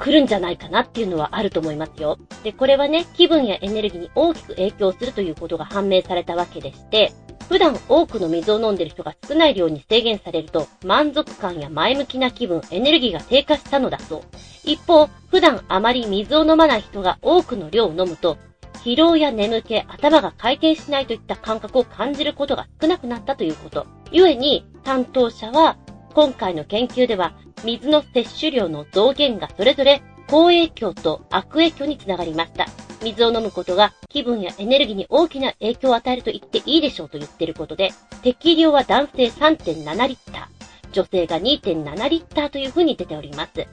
[0.00, 2.18] 来るんじゃないかなっていうのはあると思いますよ。
[2.42, 7.12] で、これはね、気分やエネルギーに大きく影響するということが判明されたわけでして、
[7.50, 14.22] 普段多くの水を飲んでる人が少ない量に制限されると、満足感や前向きな気分、エネルギーが低下したのだそう。
[14.64, 18.38] 一方、普段あまり水を飲まない人が多くの量を飲むと、
[18.84, 23.86] 疲労や眠気、頭が回転しないといった感覚を感じることが少なくなったということ。
[24.10, 25.76] 故に、担当者は、
[26.14, 27.34] 今回の研究では、
[27.64, 32.66] 水の摂取量の増減がそれぞれ好影響と悪影響につながりました。
[33.02, 37.90] 水を飲むことが気分やエネルギーに大きな影響を与えると言っていいでしょうと言ってることで、
[38.22, 43.66] 適量は男性3.7リッター、女性が2.7リッターという風に出ております。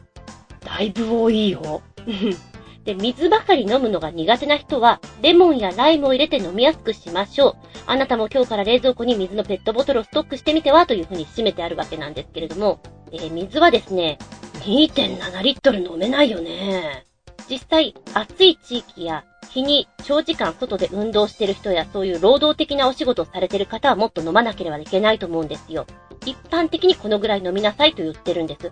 [0.65, 1.81] だいぶ多いよ。
[2.87, 7.55] で、水ばかり飲むのが苦手な人は、レモンやライムを入れて飲みやすくしましょう。
[7.85, 12.79] あなたも今日から冷蔵庫に水のペットボトルをストックしてみてはという風に締めてあるわけなんですけれども、
[13.11, 14.17] えー、水はですね、
[14.61, 17.05] 2.7リットル飲めないよね。
[17.49, 25.85] 実際、暑い地域や日に長時間外で運動してる人やそういう労働的なお仕事をされてる方はもっと飲まなければいけないと思うんですよ。
[26.25, 28.71] 一般的にこのぐらい飲みなさいと言ってるんです。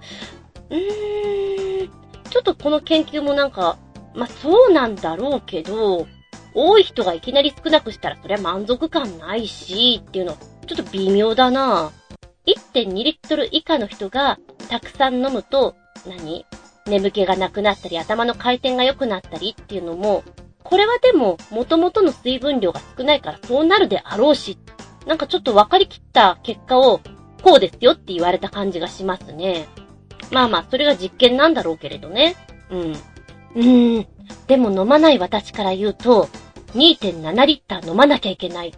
[0.69, 1.89] うーん、
[2.29, 3.77] ちょっとこの研究もなんか、
[4.15, 6.07] まあ、そうなんだろうけど、
[6.53, 11.91] 多い人がいきなり少なくしたらそりゃ満足感ないし、っていうの、ちょっと微妙だな
[12.47, 14.39] 1.2リットル以下の人が
[14.69, 15.75] たくさん飲むと、
[16.07, 16.45] 何？
[16.87, 20.23] 眠気がなくなったり、頭の回転が良くなったりっていうのも、
[20.63, 24.57] これはでも、元々の水分量が少ないからそうなるであろうし、
[25.07, 27.01] なんかちょっと分かりきった結果を、
[27.43, 29.67] こうですよって言われた感じがしますね。
[30.31, 32.35] まあまあ、それが実験なんだろうけれどね。
[32.69, 32.95] うん。
[33.55, 34.07] うーん。
[34.47, 36.29] でも飲まない私から言うと、
[36.73, 38.73] 2.7リッター飲まなきゃいけないっ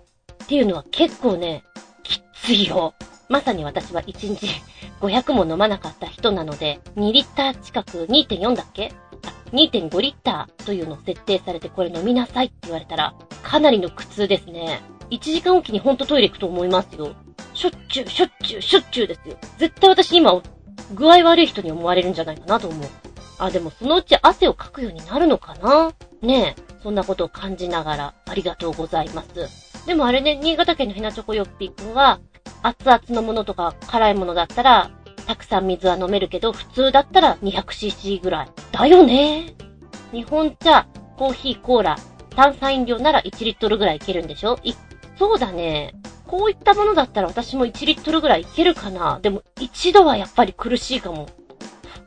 [0.47, 1.63] ていうのは結構ね、
[2.03, 2.93] きついよ。
[3.27, 4.47] まさに私は1日
[5.01, 8.93] 500も飲まなかった人なので、2リッター近く、2.4だっけ？
[9.25, 13.13] あ、2.5リッターというのを設定されてこれ飲みなさいって言われたら、
[13.43, 14.81] かなりの苦痛ですね。
[15.09, 17.15] 1時間おきにほんとトイレ行くと思いますよ。
[17.53, 19.37] しょっちゅう、しょっちゅう、しょっちゅうですよ。
[19.57, 20.41] 絶対私今、
[20.93, 22.87] 具合悪い人に思われるんじゃないかなと思う。
[23.39, 25.91] あ、でもそのうち汗をかくようになるのかな？
[26.21, 29.85] ねえ、そんなことを感じながら、ありがとうございます。
[29.85, 32.19] でもあれね、新潟県のひなチョコヨッピーくんは、
[32.63, 34.91] 熱々のものとか辛いものだったら、
[35.27, 38.49] たくさん水は飲めるけど、普通だったら 200cc ぐらい。
[38.71, 39.53] だよね
[40.11, 41.97] 日本茶、コーヒー、コーラ、
[42.35, 44.57] 炭酸飲料なら1リットルぐらいいけるんでしょ？
[44.63, 44.73] い、
[45.17, 45.93] そうだね。
[46.25, 49.19] こういったものだったら私も1リットルぐらいいけるかな。
[49.21, 51.27] でも、一度はやっぱり苦しいかも。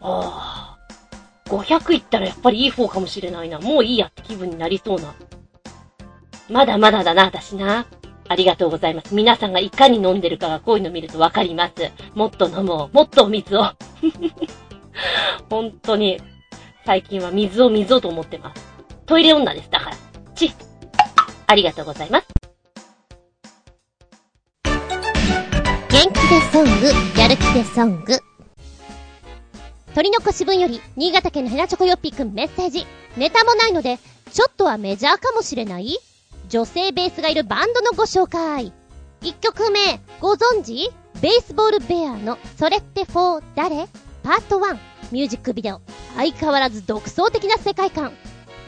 [0.01, 0.70] ああ。
[1.51, 3.59] 500いったらやっぱりいい方かもしれないな。
[3.59, 5.14] もういいやって気分になりそうな。
[6.48, 7.86] まだまだだな、私な。
[8.28, 9.12] ありがとうございます。
[9.14, 11.74] 皆さんがいかに飲んでるかがこういうの見るとわかります。
[12.14, 12.96] もっと飲もう。
[12.96, 13.64] もっとお水を。
[15.51, 16.20] 本当に、
[16.86, 18.64] 最近は水を水をと思ってます。
[19.07, 19.70] トイレ女です。
[19.70, 19.96] だから。
[20.36, 20.53] ち。
[21.48, 22.26] ありがとうございます。
[25.88, 28.30] 元気でソング、やる気でソング。
[29.95, 32.86] 鳥の腰分より、新潟県のヘナチョコヨッピーくんメッセージ。
[33.16, 33.99] ネタもないので、
[34.32, 35.99] ちょっとはメジャーかもしれない？
[36.49, 38.72] 女性ベースがいるバンドのご紹介。
[39.22, 40.91] 1曲目、ご存知？
[41.20, 43.88] ベースボールベアのそれってフォー誰？
[44.22, 44.78] パート1
[45.11, 45.80] ミュージックビデオ。
[46.14, 48.12] 相変わらず独創的な世界観。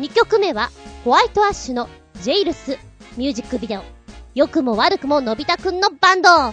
[0.00, 0.70] 2曲目は、
[1.04, 1.88] ホワイトアッシュの
[2.20, 2.78] Jails
[3.16, 3.82] ミュージックビデオ。
[4.34, 6.30] 良くも悪くものび太くんのバンド。
[6.30, 6.52] 3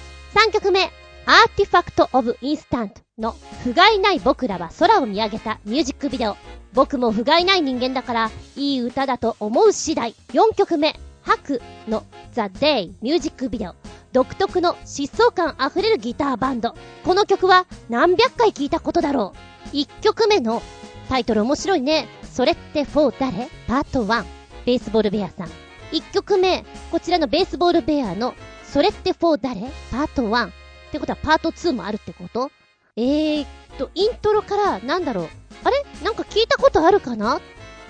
[0.53, 0.91] 曲目、
[1.31, 6.35] アーティファクト・オブ・インスタントの不甲斐ない僕らは空を見上げたミュージックビデオ。
[6.73, 10.15] 僕も不甲斐ない人間だから、いい歌だと思う次第。
[10.29, 12.03] 4曲目、白の
[12.33, 13.75] The Day ミュージックビデオ。
[14.11, 16.73] 独特の疾走感あふれるギターバンド。
[17.05, 19.33] この曲は何百回聴いたことだろ
[19.71, 19.75] う。
[19.75, 20.63] 1曲目の
[21.09, 22.07] タイトル面白いね。
[22.23, 23.49] それって4誰？
[23.67, 24.25] パート1。
[24.65, 25.47] ベースボールベアさん。
[25.91, 29.61] 1曲目、こちらのベースボールベアのそれって4誰？
[29.91, 30.49] パート1。
[30.89, 32.51] ってことはパート2もあるってこと？
[32.95, 35.27] えーっと、イントロからなんだろう？
[35.63, 35.85] あれ？
[36.03, 37.37] なんか聞いたことあるかな？
[37.37, 37.41] っ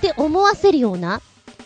[0.02, 1.22] て思わせるような？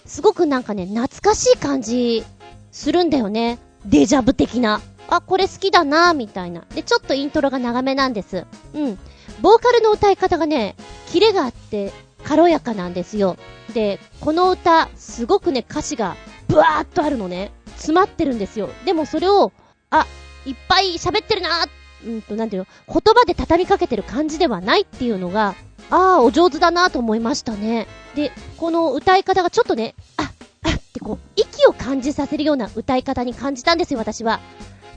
[0.06, 2.24] すごくなんかね、懐かしい感じ、
[2.72, 3.58] するんだよね。
[3.86, 4.82] デジャブ的な。
[5.10, 6.62] あ、これ好きだなみたいな。
[6.74, 8.46] で、ちょっとイントロが長めなんです。
[8.74, 9.00] うん。
[9.42, 10.76] ボーカルの歌い方がね、
[11.08, 11.92] キレがあって、
[12.24, 13.38] 軽やかなんですよ。
[13.74, 16.16] で、この歌、すごくね、歌詞が、
[16.48, 17.52] ブワーっとあるのね。
[17.76, 18.70] 詰まってるんですよ。
[18.86, 19.52] でもそれを、
[19.90, 20.06] あ、
[20.46, 21.66] いっぱい喋ってるな
[22.06, 25.56] うんと、なんていうの、言葉で畳みかけてる感じではないっていうのが、
[25.90, 27.88] ああ、お上手だなと思いましたね。
[28.16, 30.32] で、この歌い方がちょっとね、あ、
[30.64, 34.40] あってこう、息を感じさせるような歌い方に感じたんですよ、私は。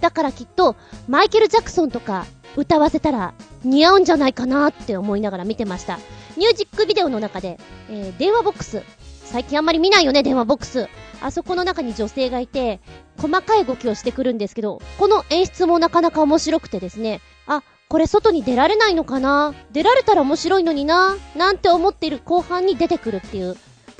[0.00, 0.76] だからきっと、
[1.08, 2.26] マイケル・ジャクソンとか
[2.56, 3.34] 歌わせたら
[3.64, 5.98] 似合うんじゃないかなって思いながら見てました。
[6.36, 7.58] ミュージックビデオの中で、
[7.90, 8.82] えー、電話ボックス。
[9.24, 10.88] 最近あんまり見ないよね、電話ボックス。
[11.20, 12.80] あそこの中に女性がいて、
[13.18, 23.56] 細かい動きをしてくるんですけど、この演出もなかなか面白くてですね、あ、これ外に出られないのかな出られたら面白いのにななんて思っている後半に出てくるっていう、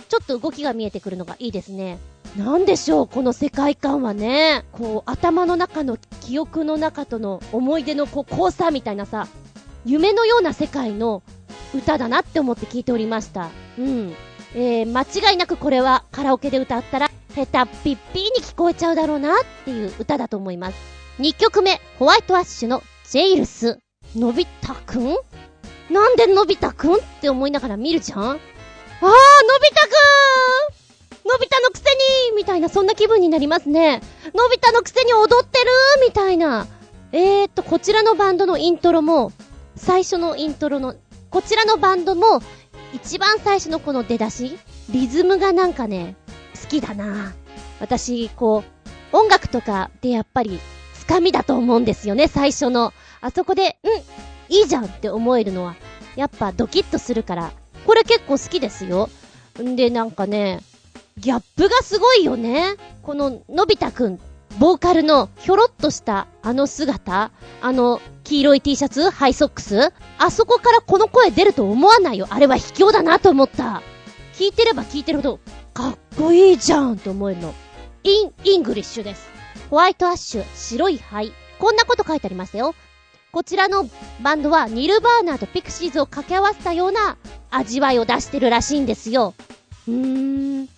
[0.08, 1.98] ちょっと動きが見えてくるのがいいですね。
[2.36, 4.64] なんでしょう、この世界観はね。
[4.72, 9.26] こう、頭の中の記憶の中との思い出のこう、交差みたいなさ、
[9.86, 11.22] 夢のような世界の
[11.74, 13.48] 歌だなって思って聞いておりました。
[13.78, 14.14] うん。
[14.58, 19.34] えー、間違いなくこれはカラオケで歌ったら、ヘタッピッピーに聞こえちゃうだろうなっ
[19.66, 20.76] ていう歌だと思います。
[21.18, 23.78] 2曲目、ホワイトアッシュのジェイルス。
[24.16, 25.14] のび太くん？
[25.90, 28.20] なんでのび太くんって思いながら見るじゃん？
[28.20, 28.40] あー、のび
[29.68, 29.90] 太く
[31.28, 31.84] んのび太のくせ
[32.30, 34.00] にみたいな、そんな気分になりますね。
[34.32, 35.66] のび太のくせに踊ってる
[36.06, 36.66] みたいな。
[37.12, 39.32] えーっと、こちらのバンドのイントロも、
[39.76, 40.94] 最初のイントロの、
[41.28, 42.40] こちらのバンドも、
[42.92, 44.58] 一番最初のこの出だし
[44.90, 46.16] リズムがなんかね、
[46.60, 47.34] 好きだな
[47.80, 48.64] 私、こ
[49.12, 50.60] う、音楽とかでやっぱり、
[50.94, 52.92] つかみだと思うんですよね、最初の。
[53.20, 55.74] あそこで、うんいいじゃんって思えるのは、
[56.14, 57.52] やっぱドキッとするから、
[57.84, 59.10] これ結構好きですよ。
[59.60, 60.60] んで、なんかね、
[61.18, 62.76] ギャップがすごいよね。
[63.02, 64.20] この、のび太くん、
[64.58, 67.30] ボーカルのひょろっとしたあの姿、
[67.60, 72.26] あの黄色い T シャツ、ハイソックス、あそこからこの声出ると思わないよ。
[72.30, 73.82] あれは卑怯だなと思った。
[74.34, 75.40] 聞いてれば聞いてるほど、
[75.74, 77.54] かっこいいじゃんと思えるの。
[78.02, 79.28] In, English です。
[79.68, 81.32] ホワイトアッシュ、白い灰。
[81.58, 82.74] こんなこと書いてありましたよ。
[83.32, 83.86] こちらの
[84.22, 87.18] バンドはニルヴァーナとピクシーズを掛け合わせたような
[87.50, 89.34] 味わいを出してるらしいんですよ。
[89.86, 90.68] うーん。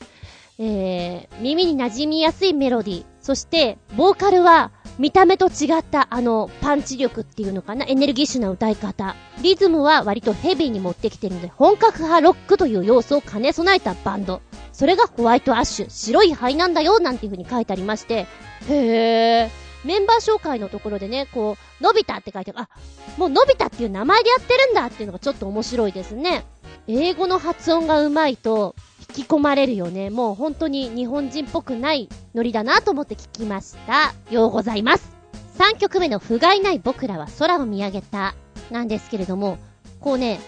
[0.59, 3.05] えー、耳に馴染みやすいメロディー。
[3.29, 9.17] そして、ボーカルは、見た目と違ったあの、パンチ力っていうのかなエネルギッシュな歌い方。
[9.43, 14.41] リズムは割とヘビーに持ってきてるので、本格派ロックという要素を兼ね備えたバンド。
[14.73, 18.27] それがホワイトアッシュ、白い灰なんだよ、なんていう風に書いてありまして、
[18.67, 19.51] へー。
[19.85, 22.61] メンバー紹介のところでね、こう、のび太って書いてある。
[22.61, 22.69] あ、
[23.19, 26.47] もうのび太っていう名前でやってるんだっていうのがちょっと面白いですね。
[26.87, 28.75] 英語の発音が上手いと、
[29.17, 30.11] 引き込まれるよね。
[30.11, 34.15] もう本当に日本人っぽくないノリだなと思って聞きました。
[34.31, 35.11] ようございます。
[35.59, 38.35] 3曲目の不甲斐ない僕らは空を見上げた。
[38.71, 39.59] なんですけれども、
[40.01, 40.41] こうね、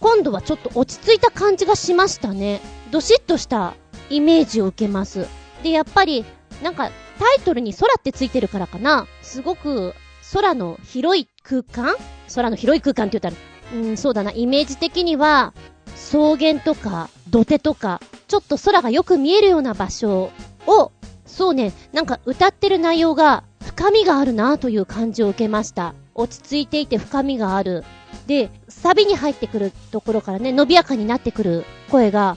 [0.00, 2.60] 今度はちょっと落ち着いた感じがしましたね。
[2.90, 3.74] どしっとした
[4.08, 5.26] イメージを受けます。
[5.62, 6.24] で、やっぱり、
[6.62, 9.06] なんか、タイトルに空ってついてるからかな。
[9.20, 9.94] すごく、
[10.32, 11.94] 空の広い空間？
[12.34, 13.38] 空の広い空間って言った
[13.74, 15.52] ら、うん、そうだな、イメージ的には、
[15.94, 20.30] 草原とか、土手とか、ちょっと空がよく見えるような場所
[20.66, 20.92] を、
[21.26, 25.94] そうね、なんか歌ってる内容が深みがあるなという感じを受けました。
[26.14, 27.84] 落ち着いていて深みがある。
[28.26, 32.36] で、サビに入ってくるところからね、伸びやかになってくる声が、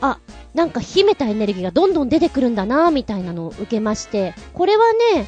[0.00, 0.18] あ、
[0.54, 5.26] なんか秘めたエネルギーがどんどん出てくるんだなみたいなのを受けまして、これはね、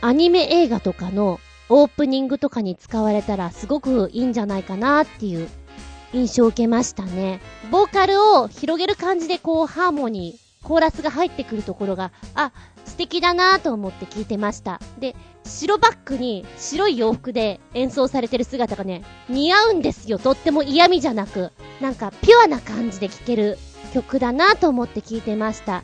[0.00, 5.48] アニメ映画とかのオープニングとかに使われたらすごくいいんじゃないかなっていう
[6.12, 7.40] 印象を受けましたね。
[7.70, 12.52] ボーカルを広げる感じでこうハーモニー、コーラスが入ってくるところが、あ、
[12.84, 14.80] 素敵だなと思って聞いてました。
[14.98, 20.18] で、白バックに白い洋服で演奏されてる姿がね、似合うんですよ。
[20.18, 23.58] とっても嫌味じゃなく、なんかピュアな感じで聴ける
[23.94, 25.82] 曲だなと思って聞いてました。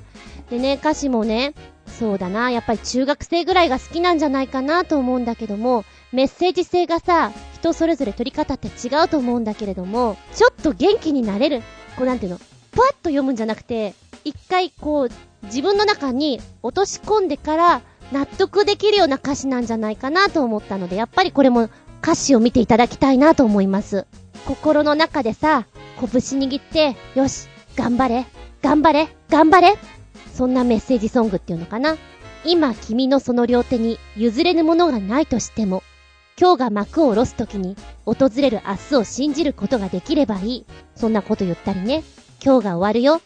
[0.50, 1.54] でね、歌詞もね、
[1.86, 7.32] そうだな、やっぱり中学生ぐらいが好きなんじゃないかなと思うんだけども、メッセージ性がさ、
[7.66, 11.62] 人それぞれ取り方って違うと思うんだけれども、ちょっと元気になれる。
[11.96, 12.38] こうなんていうの、
[12.72, 13.94] ふわっと読むんじゃなくて、
[14.24, 15.08] 一回こう、
[15.44, 21.68] 自分の中に落とし込んでから納得できるような歌詞なんじゃないかなと思ったので、やっぱりこれも
[22.02, 24.06] 歌詞を見ていただきたいなと思います。
[24.46, 25.66] 心の中でさ、
[25.98, 26.08] 拳
[26.38, 28.26] 握って、よし、頑張れ、
[28.62, 29.76] 頑張れ、頑張れ。
[30.32, 31.96] そんなメッセージソングっていうのかな。
[32.44, 35.82] 今君のその両手に譲れぬものがないとしても、
[36.38, 40.66] 今日が幕を下ろす時に訪れる明日を信じることができればいい。
[40.94, 42.04] そんなこと言ったりね。
[42.44, 43.22] 今日が終わるよ。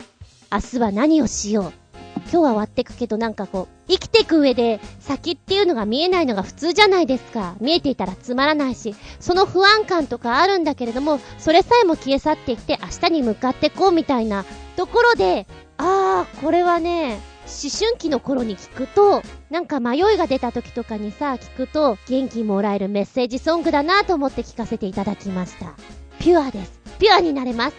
[0.53, 1.73] 明日は何をしよう。
[2.17, 7.57] 今日は終わってくけどなんかこう、生きていく上で先っていうのが見えないのが普通じゃないですか。
[7.61, 14.45] 見えていたらつまらないし、その不安感とかあるんだけれども、それさえも消え去っていって明日に向かってこうみたいな
[14.77, 15.49] ところで、
[15.79, 17.19] あー、これはね、
[17.51, 25.74] 思春期の頃に聞くと、なんか迷いが出た時とかにさ、聞くと元気もらえるメッセージソングだなと思って聞かせていただきました。
[26.18, 26.80] ピュアです。
[26.98, 27.76] ピュアになれます。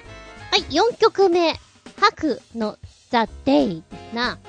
[0.52, 1.56] はい、4曲目。
[1.98, 2.78] 白の
[3.12, 4.40] The Day ですな。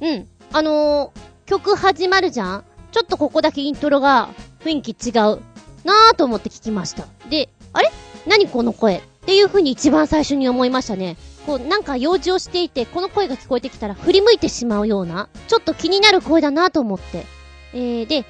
[0.00, 0.28] うん。
[0.52, 4.28] あのー、曲始まるじゃんちょっとここだけイントロが
[4.60, 5.14] 雰囲気違う
[5.84, 7.06] なぁと思って聞きました。
[7.28, 7.90] で、あれ？
[8.26, 8.98] 何この声？
[8.98, 11.16] っていう風に一番最初に思いましたね。
[11.46, 17.26] こう、なんか用事をしていて、この声が聞こえてきたら振り向いてしまうような、ちょっと気になる声だなと思って。
[17.72, 18.24] えー、で、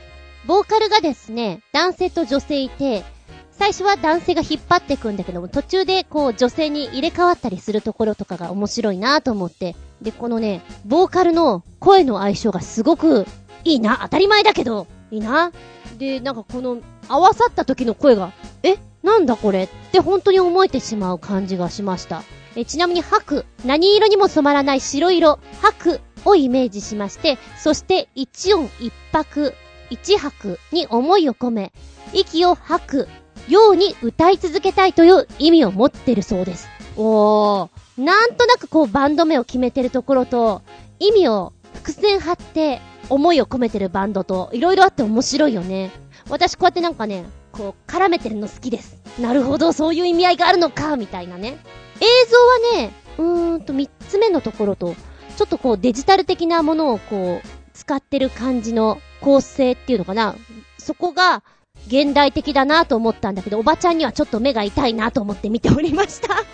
[0.47, 3.05] ボーカルがですね、男性と女性いて、
[3.51, 9.77] 最初は男性が引っ張っていくんだけども、途中でこう女性に入れ替わったりするところとかが面白いなと思って。
[10.01, 13.27] で、このね、ボーカルの声の相性がすごく
[13.65, 13.99] いいな。
[14.03, 15.53] 当たり前だけど、いいな。
[15.99, 18.33] で、なんかこの合わさった時の声が、
[18.63, 18.77] え？
[19.03, 19.65] なんだこれ？
[19.65, 22.23] って本当に思えてしまう感じがしました。
[22.57, 29.55] えちなみに白、何色にも染まらない白色、白をイメージしまして、そして一音一拍、
[29.91, 31.73] 一拍に思いを込め、
[32.13, 33.09] 息を吐く
[33.49, 36.69] ように歌い続けたいという意味を持ってるそうです。
[36.97, 38.03] おー。
[38.03, 40.63] なんとなくこうバンド名を決めてるところと、
[40.99, 45.91] 意味を伏線張って思いを込めてるバンドと、いろいろあって面白いよね。
[46.29, 48.97] 私こうやってなんかね、こう絡めてるの好きです。
[49.21, 51.59] なるほど、そういう意味合いがあるのか、みたいなね。
[52.01, 54.95] 映像はね、うーんと3つ目のところと、
[55.37, 60.35] ちょっとこうデジタル的なものをこう、使ってる感じの構成っていうのかな。
[60.79, 61.43] そこが、
[61.87, 66.45] 現代的だなと思ったんだけど、おばちゃんにはちょっと目が痛いなと思って見ておりました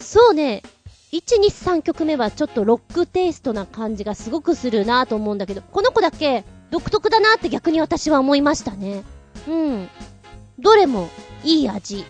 [0.00, 0.62] そうね、
[1.12, 9.02] 1、2、3曲目はちょっとロックテイストな感じがすごくするなと思うんだけど、この子だけ独特だなって逆に私は思いましたね。
[9.48, 9.88] うん。
[10.58, 11.08] どれも
[11.42, 12.04] いい味。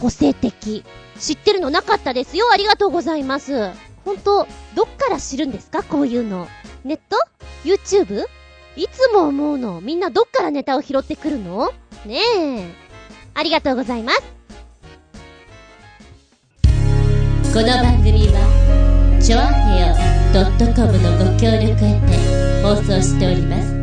[0.00, 0.84] 個性的。
[1.18, 2.46] 知ってるのなかったですよ。
[2.52, 3.70] ありがとうございます。
[4.04, 5.82] ほんと、どっから知るんですか？
[5.82, 6.48] こういうの。
[6.84, 7.16] ネット
[7.64, 8.24] ?YouTube?
[8.76, 9.80] いつも思うの。
[9.80, 11.70] みんなどっからネタを拾ってくるの？
[12.06, 12.70] ねえ。
[13.34, 14.22] ありがとうございます。
[17.52, 19.94] この番組は、ちょあへよ
[20.74, 23.79] .com のご協力へて放送しております。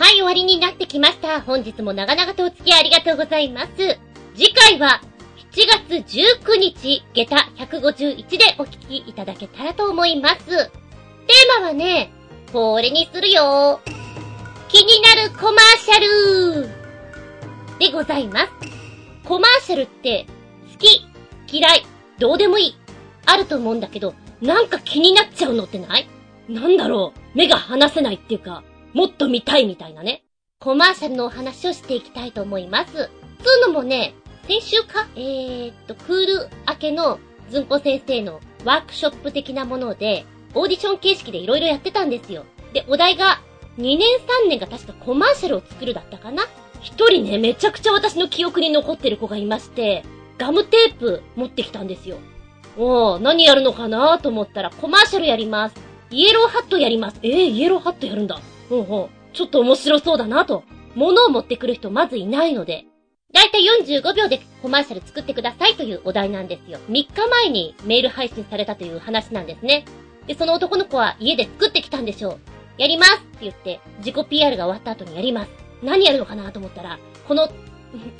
[0.00, 1.42] はい、終わりになってきました。
[1.42, 3.98] 本日も長々とお付き合いありがとうございます。
[4.34, 5.02] 次回は、
[5.52, 5.66] 7
[6.00, 10.46] 月19日、下駄151でお聞きいただけたらと思います。
[10.46, 12.10] テーマはね、
[12.50, 13.82] これにするよ。
[14.68, 16.00] 気になるコマーシャ
[16.62, 16.70] ル
[17.78, 18.48] でございます。
[19.26, 20.24] コマーシャルって、
[20.72, 21.84] 好き、嫌い、
[22.18, 22.74] どうでもいい、
[23.26, 26.08] あると思うんだけど、なんか気になっちゃうのってない？
[26.48, 30.24] なんだろう、目が離せないっていうか、もっと見たいみたいなね。
[30.58, 32.92] コマーシャルのお話をしていきたいと思います。
[32.92, 33.08] つう
[33.66, 34.14] のもね、
[34.46, 35.06] 先週か？
[35.16, 37.18] えーっと、クール明けの
[37.48, 40.24] ずんこ先生のワークショップ的なもので、
[40.54, 42.44] オーディション形式でいろいろやってたんですよ。
[42.72, 43.40] で、お題が、
[43.78, 44.00] 2年
[44.44, 46.42] 3年が確かコマーシャルを作るだったかな？
[46.80, 50.04] 一人ね、めちゃくちゃ私の記憶に残ってる子がいまして、
[50.36, 52.18] ガムテープ持ってきたんですよ。
[52.76, 54.18] おー、何やるのかな？
[54.18, 55.76] と思ったら、コマーシャルやります。
[56.10, 57.20] イエローハットやります。
[57.22, 58.40] えー、イエローハットやるんだ。
[58.70, 59.36] ほうほう。
[59.36, 60.62] ちょっと面白そうだなと。
[60.94, 62.84] 物を持ってくる人まずいないので。
[63.32, 66.78] だいたい45秒でコマーシャル作ってくださいというお題なんですよ。
[66.88, 69.84] 3日前にメール配信されたという話なんですね。
[70.26, 72.38] で、その男の子は家で作ってきたんでしょう。
[72.78, 75.50] やりますって言って、自己 PR が終わった後にやります。
[75.82, 77.48] 何やるのかなと思ったら、この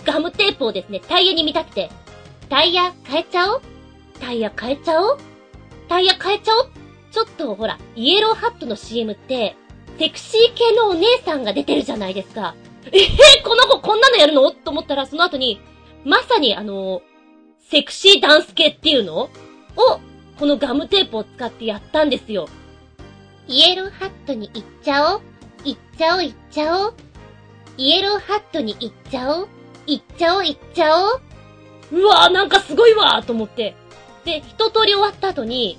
[0.05, 1.91] ガムテープをですね、タイヤに見立てて、
[2.49, 3.63] タイヤ変えちゃおう？
[4.21, 5.19] タイヤ変えちゃおう？
[5.89, 6.71] タイヤ変えちゃおう？
[7.11, 9.57] ちょっとほら、イエローハットの CM って、
[10.01, 12.55] セクシー系のお姉さんが出てるじゃないですか。
[12.87, 14.51] えー、この子こんなのやるの？
[14.51, 15.61] と思ったら、その後に、
[16.07, 17.03] まさにあの
[17.69, 19.25] セクシーダンス系っていうの？
[19.25, 19.31] を、
[20.39, 22.49] このガムテープを使ってやったんですよ。
[23.47, 25.21] イエローハットに行っちゃおう。
[25.67, 26.95] 行っちゃおう、行っちゃおう。
[27.77, 29.49] イエローハットに行っちゃおう。
[29.87, 31.21] 行っちゃおう、行っちゃおう。
[31.93, 33.77] うわーなんかすごいわーと思って。
[34.25, 35.79] で、一通り終わった後に、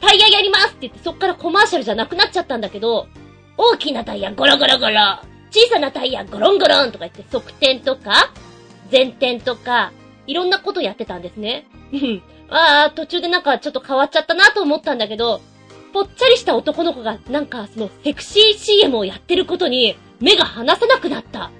[0.00, 3.08] タイヤやりますって言ってそっからコマーシャルじゃなくなっちゃったんだけど、
[3.64, 5.20] 大きなタイヤゴロゴロゴロ、
[5.52, 8.32] 小さなタイヤゴロンゴロンとか言って側転とか、
[8.90, 9.92] 前転とか、
[10.26, 11.68] いろんなことやってたんですね。
[11.92, 12.22] うん。
[12.50, 15.40] あー、途中でなんかちょっと変わっちゃったなと思ったんだけど、
[15.92, 21.50] ぽっちゃりした男の子がなんかそのセクシー CM をやってることに目が離せなくなった。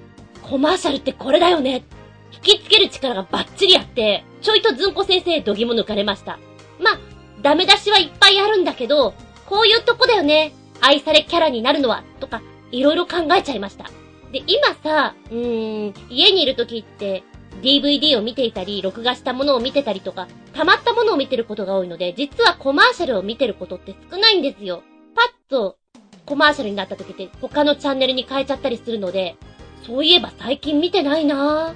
[0.41, 1.85] コマーシャルってこれだよね。
[2.33, 6.37] 引きつける力がバッチリあって、ちょいとずんこ先生度肝抜かれました。
[6.79, 6.99] まあ、
[7.41, 9.13] ダメ出しはいっぱいあるんだけど、
[9.45, 10.53] こういうとこだよね。
[10.83, 13.85] 愛されキャラになるのは、とか、いろいろ考えちゃいました。
[14.33, 17.23] で、今さ、うーん、家にいる時って、
[17.61, 24.83] DVD を見ていたり、録画したものを見てたりとか、溜まったものを見てることが多いので、実はコマーシャルを見てることって少ないんですよ。
[25.15, 25.77] パッと、
[26.25, 29.37] コマーシャルになった時って、他のチャンネルに変えちゃったりするので、
[29.85, 31.73] そういえば最近見てないなぁ。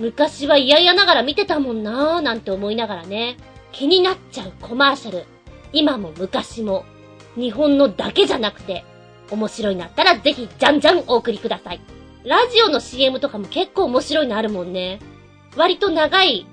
[0.00, 3.36] 昔は嫌々ながら見てたもんなぁ、なんて思いながらね。
[3.72, 5.24] 気になっちゃうコマーシャル。
[5.72, 6.84] 今も昔も、
[7.36, 8.84] 日本のだけじゃなくて、
[9.30, 11.80] 面白いなったらぜひじゃんじゃんお送りください。
[12.24, 14.98] ラジオの CM とかも結構面白いのあるもんね。
[15.56, 16.46] 割と長い、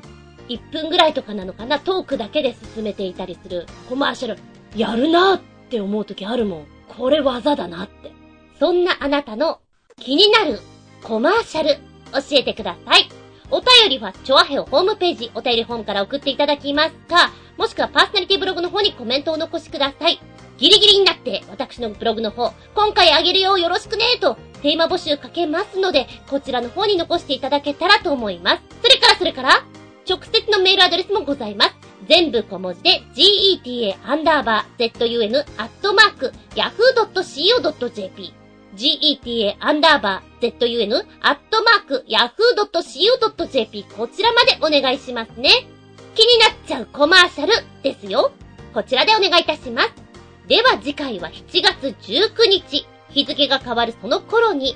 [0.49, 4.37] 1分ぐらいとかなのかな、トークだけで進めていたりするコマーシャル、
[4.75, 6.67] やるなって思う時あるもん。
[6.87, 8.11] これ技だなって。
[8.59, 9.59] そんなあなたの
[9.99, 10.59] 気になる
[11.01, 11.75] コマーシャル、
[12.11, 13.09] 教えてください。
[13.49, 20.19] お便りは、チョアヘオホームページ、お便りフォームから送っていただきますか、もしくはパーソナリティブログの方にコメントをお残しください。
[20.57, 28.61] ギリギリになって、私のブログの方、今回あげるよよろしくねと、テーマ募集かけますので、こちらの方に残していただけたらと思います。
[28.81, 29.65] それからそれから、
[30.09, 31.75] 直接のメールアドレスもございます。
[32.07, 38.33] 全部小文字で、geta アンダーバー zun アットマーク yahoo.co.jp
[38.75, 45.67] geta アンダーバー zun アットマーク yahoo.co.jp こちらまでお願いしますね。
[46.15, 48.31] 気になっちゃうコマーシャルですよ。
[48.73, 50.02] こちらでお願いいたします。
[50.47, 54.75] では次回は7月19日、日付が変わるその頃に、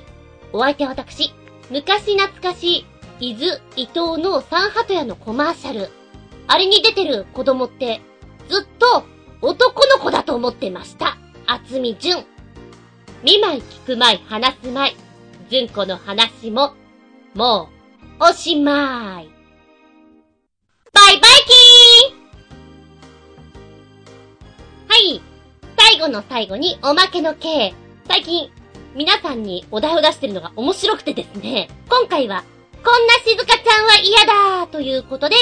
[0.52, 1.34] お相手は私、
[1.70, 2.86] 昔懐かし
[3.20, 5.90] い、伊豆、伊東の三鳩屋のコマーシャル。
[6.46, 8.00] あれに出てる子供って、
[8.48, 9.04] ずっと
[9.42, 11.18] 男の子だと思ってました。
[11.46, 12.24] 厚み純。
[13.22, 14.96] 見舞い聞く舞い話す舞い。
[15.50, 16.74] 純子の話も、
[17.34, 17.68] も
[18.20, 19.30] う、おしまい。
[20.92, 22.28] バイバイキーン
[24.88, 25.27] はい。
[25.78, 27.72] 最後の最後におまけの刑。
[28.08, 28.50] 最近、
[28.94, 31.68] 皆さんにお題を出してるのが面白くてですね。
[31.88, 32.44] 今回は、
[32.84, 34.26] こんな静香ちゃんは嫌
[34.60, 35.36] だということで、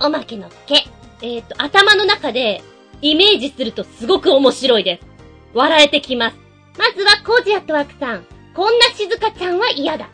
[0.00, 0.84] おまけのけ。
[1.22, 2.62] えっ、と、頭の中で、
[3.02, 5.06] イメージするとすごく面白いです。
[5.54, 6.36] 笑えてきます。
[6.78, 8.24] まずは、コージアットワークさん。
[8.54, 10.08] こんな静香ちゃんは嫌だ。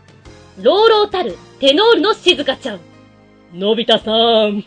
[0.59, 2.81] 朗々たる、テノールの静香ちゃん。
[3.53, 4.65] のび太さん。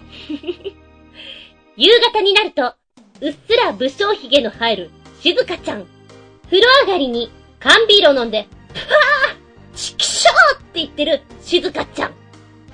[1.76, 2.76] 夕方になると、
[3.24, 4.92] うっすら武将髭の生える
[5.22, 5.86] 静香ちゃん。
[6.44, 12.12] 風呂上がりに缶ビールを飲んで、ぷわーちきしょーって言ってる静香ちゃん。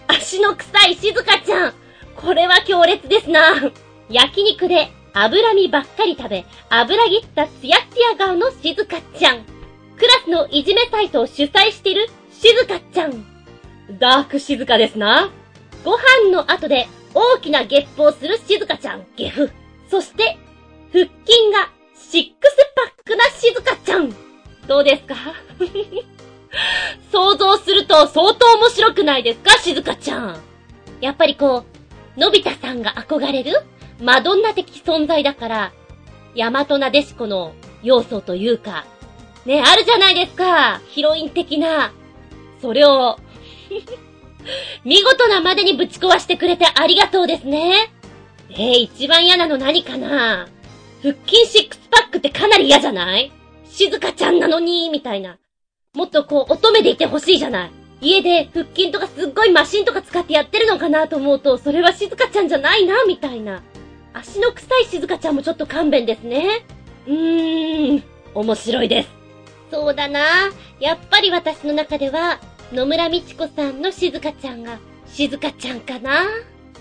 [0.08, 1.74] 足の臭い静香ちゃん。
[2.16, 3.54] これは強烈ですな。
[4.10, 9.44] 焼肉で脂身ばっかり食べ、油ぎったツヤツヤ顔の静香ちゃん。
[10.00, 13.24] クラスのいじめサイトを主催している静香ちゃん。
[14.00, 15.30] ダーク静香ですな。
[15.86, 19.52] ご飯の後で大きなゲップをする静香ちゃん、ゲフ。
[19.90, 20.38] そして、
[20.92, 24.14] 腹筋がシックスパックな静香ちゃん。
[24.68, 25.16] どうですか？
[27.12, 29.52] 想像すると相当面白くないですか？
[29.60, 30.40] 静香ちゃん。
[31.02, 31.64] やっぱりこ
[32.18, 33.54] う、のび太さんが憧れる
[34.02, 35.72] マドンナ的存在だから、
[36.36, 37.54] ヤマトナデシコの
[37.84, 38.86] 要素というか、
[39.46, 40.82] ね、あるじゃないですか。
[40.90, 41.92] ヒロイン的な。
[42.62, 43.18] それを、
[44.84, 47.92] 見事なまでにぶち壊してくれてありがとうですね。
[48.52, 50.48] えー、一番嫌なの何かな？
[51.02, 53.32] 腹筋シックスパックってかなり嫌じゃない？
[53.66, 55.38] 静香ちゃんなのに、みたいな。
[55.94, 57.72] もっとこう、乙女でいてほしいじゃない？
[58.02, 63.62] 家で腹筋とかすっごいマシンとか使ってやってるのかなと思うと、それは静香ちゃんじゃないな、みたいな。
[64.14, 66.66] 足の臭い静香ちゃんもちょっと勘弁ですね。
[67.08, 68.04] うーん、
[68.34, 69.10] 面白いです。
[69.72, 70.20] そうだな
[70.80, 72.40] やっぱり私の中では、
[72.74, 76.24] 野村美智子さんの静香ちゃんが、静香ちゃんかな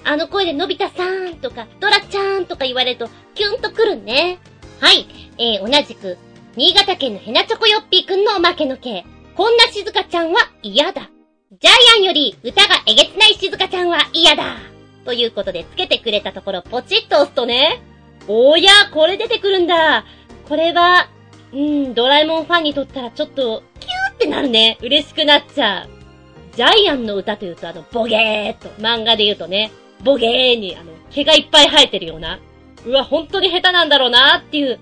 [0.05, 4.39] あの声でのび太さんとか、ドラちゃんとか言われると、キュンとくるね。
[4.81, 5.07] はい、
[5.39, 6.17] えー、同じく、
[6.57, 9.05] 新潟県のヘナチョコヨッピーくんのおまけの系。
[9.37, 11.11] こんな静香ちゃんは嫌だ。
[11.53, 14.57] ジャイアンより歌がえげつない静香ちゃんは嫌だ。
[15.05, 17.81] ということで、つけてくれたところ、ポチッと押すとね、
[18.27, 20.05] おや、これ出てくるんだ。
[20.49, 21.09] これは、
[21.53, 24.79] うん、ドラえもんファンにとったらちょっと、キューってなるね。
[24.83, 26.57] 嬉しくなっちゃう。
[26.57, 29.71] ジャイアンの歌というと、あの、ボゲーと、漫画で言うとね、
[30.05, 32.39] ボゲーに、あの、毛がいっぱい生えてるような、
[32.85, 34.79] うわ、本当に下手なんだろうなっていう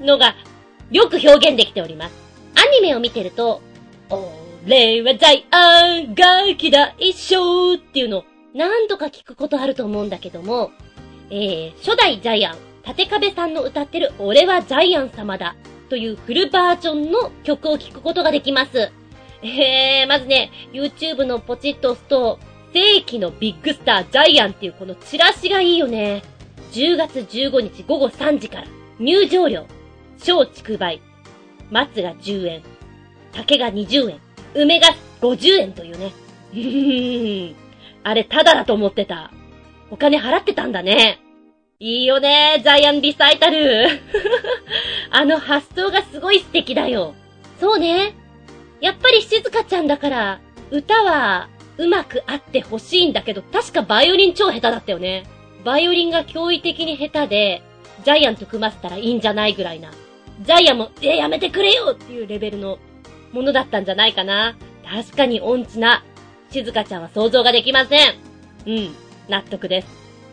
[0.00, 0.34] のが、
[0.90, 2.14] よく表現できております。
[2.56, 3.60] アニメを見てると、
[4.66, 8.24] 俺はジャイアンが嫌いしょっていうのを
[8.54, 10.70] 何度か聞くことあると思うんだけども、
[11.30, 15.56] えー、初代ジャイアン、縦壁さんの歌ってる俺はジャイアン様だ
[15.88, 18.90] というフルバージョンの曲を聞くことができます。
[19.42, 22.38] えー、まずね、YouTube のポチッと押すと、
[22.74, 26.24] 世紀のビッグスタージャイアンっていうこのチラシがいいよね。
[26.72, 28.66] 10月15日午後3時から、
[28.98, 29.64] 入場料、
[30.18, 31.00] 小竹梅、
[31.70, 32.62] 松が10円、
[33.32, 34.18] 竹が20円、
[34.54, 34.88] 梅が
[35.20, 36.12] 50円というね。
[36.52, 37.54] うーん
[38.02, 39.30] あれ、ただだと思ってた。
[39.90, 41.20] お金払ってたんだね。
[41.78, 43.86] いいよね、ジャイアンリサイタル。
[45.10, 47.14] あの発想がすごい素敵だよ。
[47.60, 48.14] そうね。
[48.80, 50.40] やっぱり静香ちゃんだから、
[50.72, 51.48] 歌は
[51.78, 55.24] うまくあってほしいんだけど、確かバイオリン超下手だったよね。
[55.64, 57.62] バイオリンが驚異的に下手で、
[58.04, 59.90] ジャイアンと組ませたらいいんじゃないぐらいな。
[60.42, 62.78] ジャイアンも、え、やめてくれよっていうレベルの
[63.32, 64.56] ものだったんじゃないかな。
[64.84, 66.04] 確かに音痴な、
[66.50, 68.14] 静香ちゃんは想像ができません。
[68.66, 68.94] うん、
[69.28, 69.88] 納得です。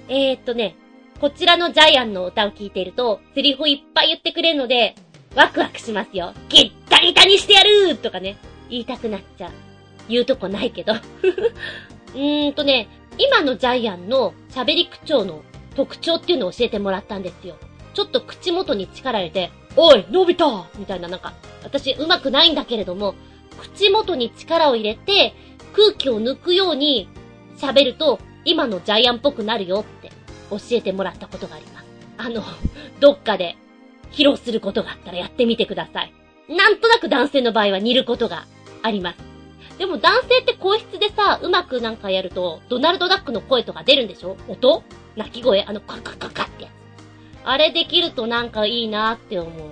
[0.07, 0.75] えー、っとね、
[1.19, 4.95] こちらのジャイアンの歌を聴いていると、セリフをいっぱい言ってくれるので、
[5.35, 6.33] ワクワクしますよ。
[6.49, 8.37] ギッタギタにしてやるとかね、
[8.69, 9.70] 言いたくなっちゃう。
[10.09, 10.93] 言うとこないけど。
[12.13, 15.43] うーんとね、今のジャイアンの喋り口調の
[15.75, 17.55] 特徴っていうのを教えてもらったんですよ。
[17.93, 21.33] ちょっと口元に力入れて、おい、のび太みたいななんか、
[21.63, 23.15] 私上手くないんだけれども、
[23.57, 25.33] 口元に力を入れて、
[25.73, 27.07] 空気を抜くように
[27.57, 30.09] 喋ると、今のジャイアンっぽくなるよって
[30.49, 31.85] 教えてもらったことがあります。
[32.17, 32.43] あの、
[32.99, 33.55] どっかで
[34.11, 36.13] 披露することがあったらやってみてください。
[36.49, 38.45] なんとなく男性の場合は似ることが
[38.81, 39.30] あります。
[39.81, 44.37] でも男性って声質でさ、うまくなんかやると、ドナルドダックの声とか出るんでしょ？
[44.47, 44.83] 音？
[45.15, 45.63] 鳴き声？
[45.63, 46.71] あの、カカカカってやつ。
[47.43, 49.71] あれできるとなんかいいなって思う。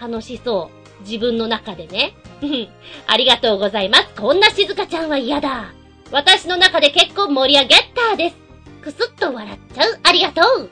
[0.00, 0.70] 楽しそ
[1.00, 1.02] う。
[1.02, 2.14] 自分の中でね。
[2.40, 2.68] うん
[3.06, 4.08] ありがとうございます。
[4.18, 5.74] こんな静香ちゃんは嫌だ。
[6.10, 7.74] 私の中で結構盛り上げ
[8.10, 8.36] たです。
[8.82, 10.00] くすっと笑っちゃう。
[10.02, 10.70] ありがとう。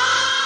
[0.12, 0.39] Ah!